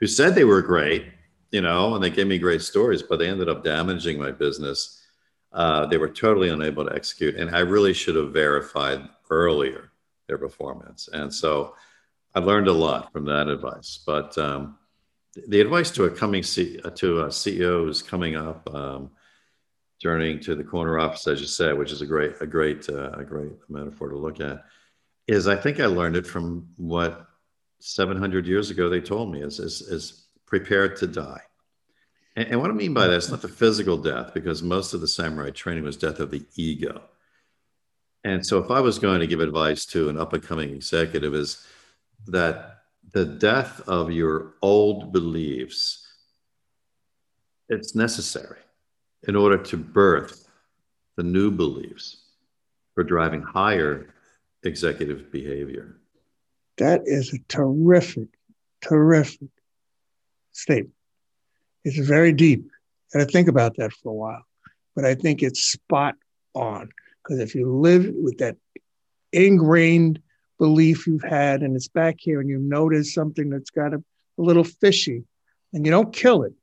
who 0.00 0.08
said 0.08 0.34
they 0.34 0.42
were 0.42 0.62
great, 0.62 1.04
you 1.52 1.60
know, 1.60 1.94
and 1.94 2.02
they 2.02 2.10
gave 2.10 2.26
me 2.26 2.38
great 2.38 2.62
stories, 2.62 3.02
but 3.02 3.20
they 3.20 3.28
ended 3.28 3.48
up 3.48 3.62
damaging 3.62 4.18
my 4.18 4.32
business 4.32 5.05
uh, 5.56 5.86
they 5.86 5.96
were 5.96 6.08
totally 6.08 6.50
unable 6.50 6.84
to 6.84 6.94
execute. 6.94 7.34
And 7.34 7.56
I 7.56 7.60
really 7.60 7.94
should 7.94 8.14
have 8.14 8.32
verified 8.32 9.08
earlier 9.30 9.90
their 10.28 10.36
performance. 10.36 11.08
And 11.10 11.32
so 11.32 11.74
I 12.34 12.40
learned 12.40 12.68
a 12.68 12.72
lot 12.72 13.10
from 13.10 13.24
that 13.24 13.48
advice. 13.48 13.98
But 14.04 14.36
um, 14.36 14.76
the 15.48 15.62
advice 15.62 15.90
to 15.92 16.04
a 16.04 16.10
coming 16.10 16.42
C- 16.42 16.78
uh, 16.84 16.90
to 16.90 17.20
a 17.22 17.28
CEO 17.28 17.84
who's 17.84 18.02
coming 18.02 18.36
up, 18.36 18.68
um, 18.74 19.10
journeying 19.98 20.40
to 20.40 20.54
the 20.54 20.62
corner 20.62 20.98
office, 20.98 21.26
as 21.26 21.40
you 21.40 21.46
said, 21.46 21.78
which 21.78 21.90
is 21.90 22.02
a 22.02 22.06
great, 22.06 22.34
a 22.42 22.46
great, 22.46 22.86
uh, 22.90 23.12
a 23.12 23.24
great 23.24 23.52
metaphor 23.70 24.10
to 24.10 24.16
look 24.16 24.40
at, 24.40 24.62
is 25.26 25.48
I 25.48 25.56
think 25.56 25.80
I 25.80 25.86
learned 25.86 26.16
it 26.16 26.26
from 26.26 26.68
what 26.76 27.26
700 27.78 28.46
years 28.46 28.68
ago 28.68 28.90
they 28.90 29.00
told 29.00 29.32
me 29.32 29.42
is, 29.42 29.58
is, 29.58 29.80
is 29.80 30.26
prepared 30.44 30.96
to 30.96 31.06
die. 31.06 31.40
And, 32.36 32.48
and 32.48 32.60
what 32.60 32.70
I 32.70 32.74
mean 32.74 32.94
by 32.94 33.06
that 33.08 33.16
is 33.16 33.30
not 33.30 33.42
the 33.42 33.48
physical 33.48 33.96
death, 33.96 34.32
because 34.34 34.62
most 34.62 34.94
of 34.94 35.00
the 35.00 35.08
samurai 35.08 35.50
training 35.50 35.84
was 35.84 35.96
death 35.96 36.20
of 36.20 36.30
the 36.30 36.44
ego. 36.54 37.02
And 38.24 38.44
so, 38.44 38.58
if 38.58 38.70
I 38.70 38.80
was 38.80 38.98
going 38.98 39.20
to 39.20 39.26
give 39.26 39.40
advice 39.40 39.86
to 39.86 40.08
an 40.08 40.18
up 40.18 40.32
and 40.32 40.42
coming 40.42 40.70
executive, 40.70 41.34
is 41.34 41.64
that 42.26 42.82
the 43.12 43.24
death 43.24 43.80
of 43.88 44.10
your 44.10 44.54
old 44.62 45.12
beliefs 45.12 46.02
it's 47.68 47.94
necessary 47.94 48.60
in 49.26 49.34
order 49.34 49.58
to 49.58 49.76
birth 49.76 50.48
the 51.16 51.22
new 51.22 51.50
beliefs 51.50 52.18
for 52.94 53.02
driving 53.02 53.42
higher 53.42 54.14
executive 54.62 55.32
behavior. 55.32 55.96
That 56.78 57.02
is 57.06 57.32
a 57.32 57.38
terrific, 57.48 58.28
terrific 58.82 59.48
statement. 60.52 60.95
It's 61.86 61.98
very 61.98 62.32
deep. 62.32 62.68
Got 63.12 63.20
to 63.20 63.26
think 63.26 63.46
about 63.46 63.76
that 63.76 63.92
for 63.92 64.10
a 64.10 64.14
while. 64.14 64.42
But 64.96 65.04
I 65.04 65.14
think 65.14 65.40
it's 65.40 65.62
spot 65.62 66.16
on 66.52 66.88
because 67.22 67.38
if 67.38 67.54
you 67.54 67.70
live 67.70 68.10
with 68.12 68.38
that 68.38 68.56
ingrained 69.32 70.20
belief 70.58 71.06
you've 71.06 71.22
had 71.22 71.62
and 71.62 71.76
it's 71.76 71.86
back 71.86 72.16
here 72.18 72.40
and 72.40 72.50
you 72.50 72.58
notice 72.58 73.14
something 73.14 73.50
that's 73.50 73.70
got 73.70 73.94
a, 73.94 73.98
a 74.38 74.42
little 74.42 74.64
fishy 74.64 75.24
and 75.72 75.86
you 75.86 75.92
don't 75.92 76.12
kill 76.12 76.42
it, 76.42 76.54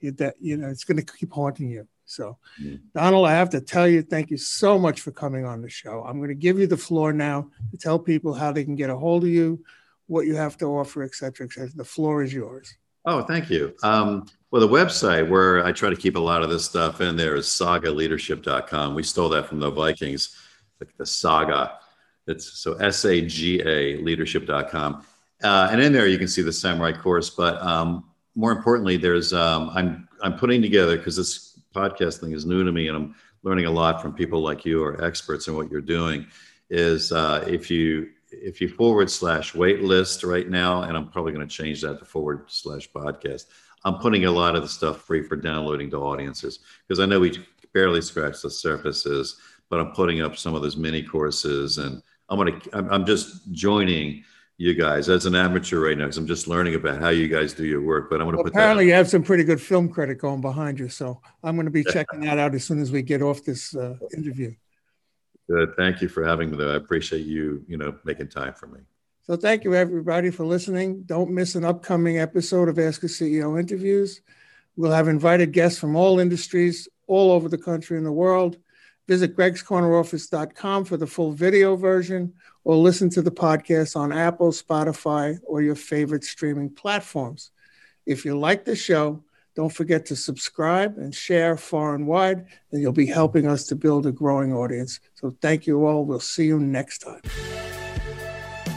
you, 0.00 0.12
that, 0.12 0.34
you 0.38 0.58
know, 0.58 0.68
it's 0.68 0.84
going 0.84 0.98
to 0.98 1.12
keep 1.16 1.32
haunting 1.32 1.70
you. 1.70 1.88
So, 2.04 2.36
mm. 2.60 2.80
Donald, 2.94 3.26
I 3.26 3.32
have 3.32 3.50
to 3.50 3.60
tell 3.60 3.88
you, 3.88 4.02
thank 4.02 4.30
you 4.30 4.36
so 4.36 4.78
much 4.78 5.00
for 5.00 5.12
coming 5.12 5.46
on 5.46 5.62
the 5.62 5.70
show. 5.70 6.04
I'm 6.06 6.18
going 6.18 6.28
to 6.28 6.34
give 6.34 6.58
you 6.58 6.66
the 6.66 6.76
floor 6.76 7.14
now 7.14 7.48
to 7.70 7.78
tell 7.78 7.98
people 7.98 8.34
how 8.34 8.52
they 8.52 8.64
can 8.64 8.76
get 8.76 8.90
a 8.90 8.96
hold 8.98 9.22
of 9.24 9.30
you, 9.30 9.64
what 10.08 10.26
you 10.26 10.34
have 10.34 10.58
to 10.58 10.66
offer, 10.66 11.04
et 11.04 11.14
cetera, 11.14 11.46
et 11.46 11.52
cetera. 11.52 11.70
The 11.74 11.84
floor 11.84 12.22
is 12.22 12.34
yours. 12.34 12.76
Oh, 13.12 13.22
thank 13.22 13.50
you. 13.50 13.74
Um, 13.82 14.26
well, 14.52 14.60
the 14.60 14.68
website 14.68 15.28
where 15.28 15.66
I 15.66 15.72
try 15.72 15.90
to 15.90 15.96
keep 15.96 16.14
a 16.14 16.20
lot 16.20 16.44
of 16.44 16.48
this 16.48 16.64
stuff 16.64 17.00
in 17.00 17.16
there 17.16 17.34
is 17.34 17.46
sagaleadership.com. 17.46 18.94
We 18.94 19.02
stole 19.02 19.28
that 19.30 19.46
from 19.46 19.58
the 19.58 19.68
Vikings, 19.68 20.36
the, 20.78 20.86
the 20.96 21.04
saga. 21.04 21.80
It's 22.28 22.60
so 22.60 22.74
S 22.74 23.04
A 23.04 23.20
G 23.20 23.62
A 23.66 23.96
leadership.com. 23.96 25.04
Uh, 25.42 25.68
and 25.72 25.80
in 25.80 25.92
there 25.92 26.06
you 26.06 26.18
can 26.18 26.28
see 26.28 26.40
the 26.40 26.52
samurai 26.52 26.92
course. 26.92 27.30
But 27.30 27.60
um, 27.60 28.04
more 28.36 28.52
importantly, 28.52 28.96
there's 28.96 29.32
um, 29.32 29.72
I'm 29.74 30.08
I'm 30.22 30.38
putting 30.38 30.62
together 30.62 30.96
because 30.96 31.16
this 31.16 31.58
podcast 31.74 32.20
thing 32.20 32.30
is 32.30 32.46
new 32.46 32.62
to 32.62 32.70
me, 32.70 32.86
and 32.86 32.96
I'm 32.96 33.16
learning 33.42 33.66
a 33.66 33.72
lot 33.72 34.00
from 34.00 34.14
people 34.14 34.40
like 34.40 34.64
you 34.64 34.84
or 34.84 35.04
experts 35.04 35.48
in 35.48 35.56
what 35.56 35.68
you're 35.68 35.80
doing. 35.80 36.28
Is 36.68 37.10
uh, 37.10 37.44
if 37.48 37.72
you 37.72 38.10
if 38.32 38.60
you 38.60 38.68
forward 38.68 39.10
slash 39.10 39.54
wait 39.54 39.82
list 39.82 40.24
right 40.24 40.48
now, 40.48 40.82
and 40.82 40.96
I'm 40.96 41.08
probably 41.08 41.32
going 41.32 41.46
to 41.46 41.54
change 41.54 41.80
that 41.82 41.98
to 41.98 42.04
forward 42.04 42.44
slash 42.48 42.90
podcast, 42.90 43.46
I'm 43.84 43.96
putting 43.96 44.24
a 44.24 44.30
lot 44.30 44.56
of 44.56 44.62
the 44.62 44.68
stuff 44.68 45.02
free 45.02 45.22
for 45.22 45.36
downloading 45.36 45.90
to 45.90 45.96
audiences 45.98 46.60
because 46.86 47.00
I 47.00 47.06
know 47.06 47.20
we 47.20 47.38
barely 47.72 48.02
scratch 48.02 48.42
the 48.42 48.50
surfaces, 48.50 49.36
but 49.68 49.80
I'm 49.80 49.92
putting 49.92 50.20
up 50.20 50.36
some 50.36 50.54
of 50.54 50.62
those 50.62 50.76
mini 50.76 51.02
courses 51.02 51.78
and 51.78 52.02
I'm 52.28 52.38
going 52.38 52.60
to, 52.60 52.76
I'm 52.90 53.06
just 53.06 53.50
joining 53.52 54.24
you 54.60 54.74
guys 54.74 55.08
as 55.08 55.24
an 55.24 55.34
amateur 55.34 55.80
right 55.80 55.96
now 55.96 56.04
because 56.04 56.18
I'm 56.18 56.26
just 56.26 56.46
learning 56.46 56.74
about 56.74 57.00
how 57.00 57.08
you 57.08 57.28
guys 57.28 57.54
do 57.54 57.64
your 57.64 57.80
work. 57.80 58.10
But 58.10 58.20
I'm 58.20 58.26
going 58.26 58.32
to 58.32 58.42
well, 58.42 58.44
put 58.44 58.52
apparently 58.52 58.86
you 58.86 58.92
have 58.92 59.08
some 59.08 59.22
pretty 59.22 59.42
good 59.42 59.60
film 59.60 59.88
credit 59.88 60.18
going 60.18 60.42
behind 60.42 60.78
you, 60.78 60.90
so 60.90 61.22
I'm 61.42 61.56
going 61.56 61.64
to 61.64 61.72
be 61.72 61.82
checking 61.92 62.20
that 62.20 62.38
out 62.38 62.54
as 62.54 62.64
soon 62.64 62.78
as 62.78 62.92
we 62.92 63.00
get 63.00 63.22
off 63.22 63.42
this 63.42 63.74
uh, 63.74 63.96
interview. 64.14 64.54
Good. 65.50 65.74
Thank 65.74 66.00
you 66.00 66.08
for 66.08 66.24
having 66.24 66.52
me. 66.52 66.56
Though 66.56 66.72
I 66.72 66.76
appreciate 66.76 67.26
you, 67.26 67.64
you 67.66 67.76
know, 67.76 67.96
making 68.04 68.28
time 68.28 68.54
for 68.54 68.68
me. 68.68 68.78
So 69.22 69.36
thank 69.36 69.64
you 69.64 69.74
everybody 69.74 70.30
for 70.30 70.44
listening. 70.44 71.02
Don't 71.02 71.32
miss 71.32 71.56
an 71.56 71.64
upcoming 71.64 72.18
episode 72.18 72.68
of 72.68 72.78
Ask 72.78 73.02
a 73.02 73.06
CEO 73.06 73.58
interviews. 73.58 74.20
We'll 74.76 74.92
have 74.92 75.08
invited 75.08 75.52
guests 75.52 75.78
from 75.80 75.96
all 75.96 76.20
industries, 76.20 76.88
all 77.08 77.32
over 77.32 77.48
the 77.48 77.58
country 77.58 77.96
and 77.96 78.06
the 78.06 78.12
world. 78.12 78.58
Visit 79.08 79.36
gregscorneroffice.com 79.36 80.84
for 80.84 80.96
the 80.96 81.06
full 81.06 81.32
video 81.32 81.74
version 81.74 82.32
or 82.62 82.76
listen 82.76 83.10
to 83.10 83.22
the 83.22 83.32
podcast 83.32 83.96
on 83.96 84.12
Apple, 84.12 84.52
Spotify, 84.52 85.36
or 85.44 85.62
your 85.62 85.74
favorite 85.74 86.22
streaming 86.22 86.70
platforms. 86.70 87.50
If 88.06 88.24
you 88.24 88.38
like 88.38 88.64
the 88.64 88.76
show, 88.76 89.24
don't 89.60 89.68
forget 89.68 90.06
to 90.06 90.16
subscribe 90.16 90.96
and 90.96 91.14
share 91.14 91.54
far 91.54 91.94
and 91.94 92.06
wide, 92.06 92.46
and 92.72 92.80
you'll 92.80 92.92
be 92.92 93.04
helping 93.04 93.46
us 93.46 93.66
to 93.66 93.76
build 93.76 94.06
a 94.06 94.10
growing 94.10 94.54
audience. 94.54 95.00
So 95.16 95.36
thank 95.42 95.66
you 95.66 95.84
all. 95.84 96.06
We'll 96.06 96.18
see 96.18 96.46
you 96.46 96.58
next 96.58 97.00
time. 97.00 97.20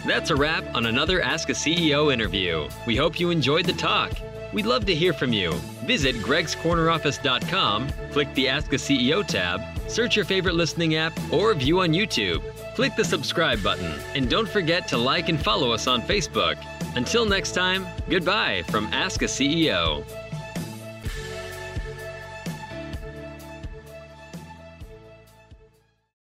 That's 0.05 0.29
a 0.29 0.35
wrap 0.35 0.65
on 0.75 0.87
another 0.87 1.21
Ask 1.21 1.47
a 1.47 1.53
CEO 1.53 2.11
interview. 2.11 2.67
We 2.85 2.97
hope 2.97 3.17
you 3.17 3.29
enjoyed 3.29 3.63
the 3.63 3.71
talk. 3.71 4.11
We'd 4.51 4.65
love 4.65 4.85
to 4.87 4.93
hear 4.93 5.13
from 5.13 5.31
you. 5.31 5.53
Visit 5.85 6.17
gregscorneroffice.com, 6.17 7.87
click 8.11 8.33
the 8.33 8.49
Ask 8.49 8.73
a 8.73 8.75
CEO 8.75 9.25
tab, 9.25 9.61
search 9.89 10.17
your 10.17 10.25
favorite 10.25 10.55
listening 10.55 10.95
app, 10.95 11.17
or 11.31 11.53
view 11.53 11.79
on 11.79 11.93
YouTube. 11.93 12.43
Click 12.75 12.93
the 12.97 13.05
subscribe 13.05 13.63
button, 13.63 13.93
and 14.15 14.29
don't 14.29 14.49
forget 14.49 14.89
to 14.89 14.97
like 14.97 15.29
and 15.29 15.39
follow 15.41 15.71
us 15.71 15.87
on 15.87 16.01
Facebook. 16.01 16.57
Until 16.97 17.25
next 17.25 17.53
time, 17.53 17.87
goodbye 18.09 18.63
from 18.67 18.87
Ask 18.87 19.21
a 19.21 19.27
CEO. 19.27 20.03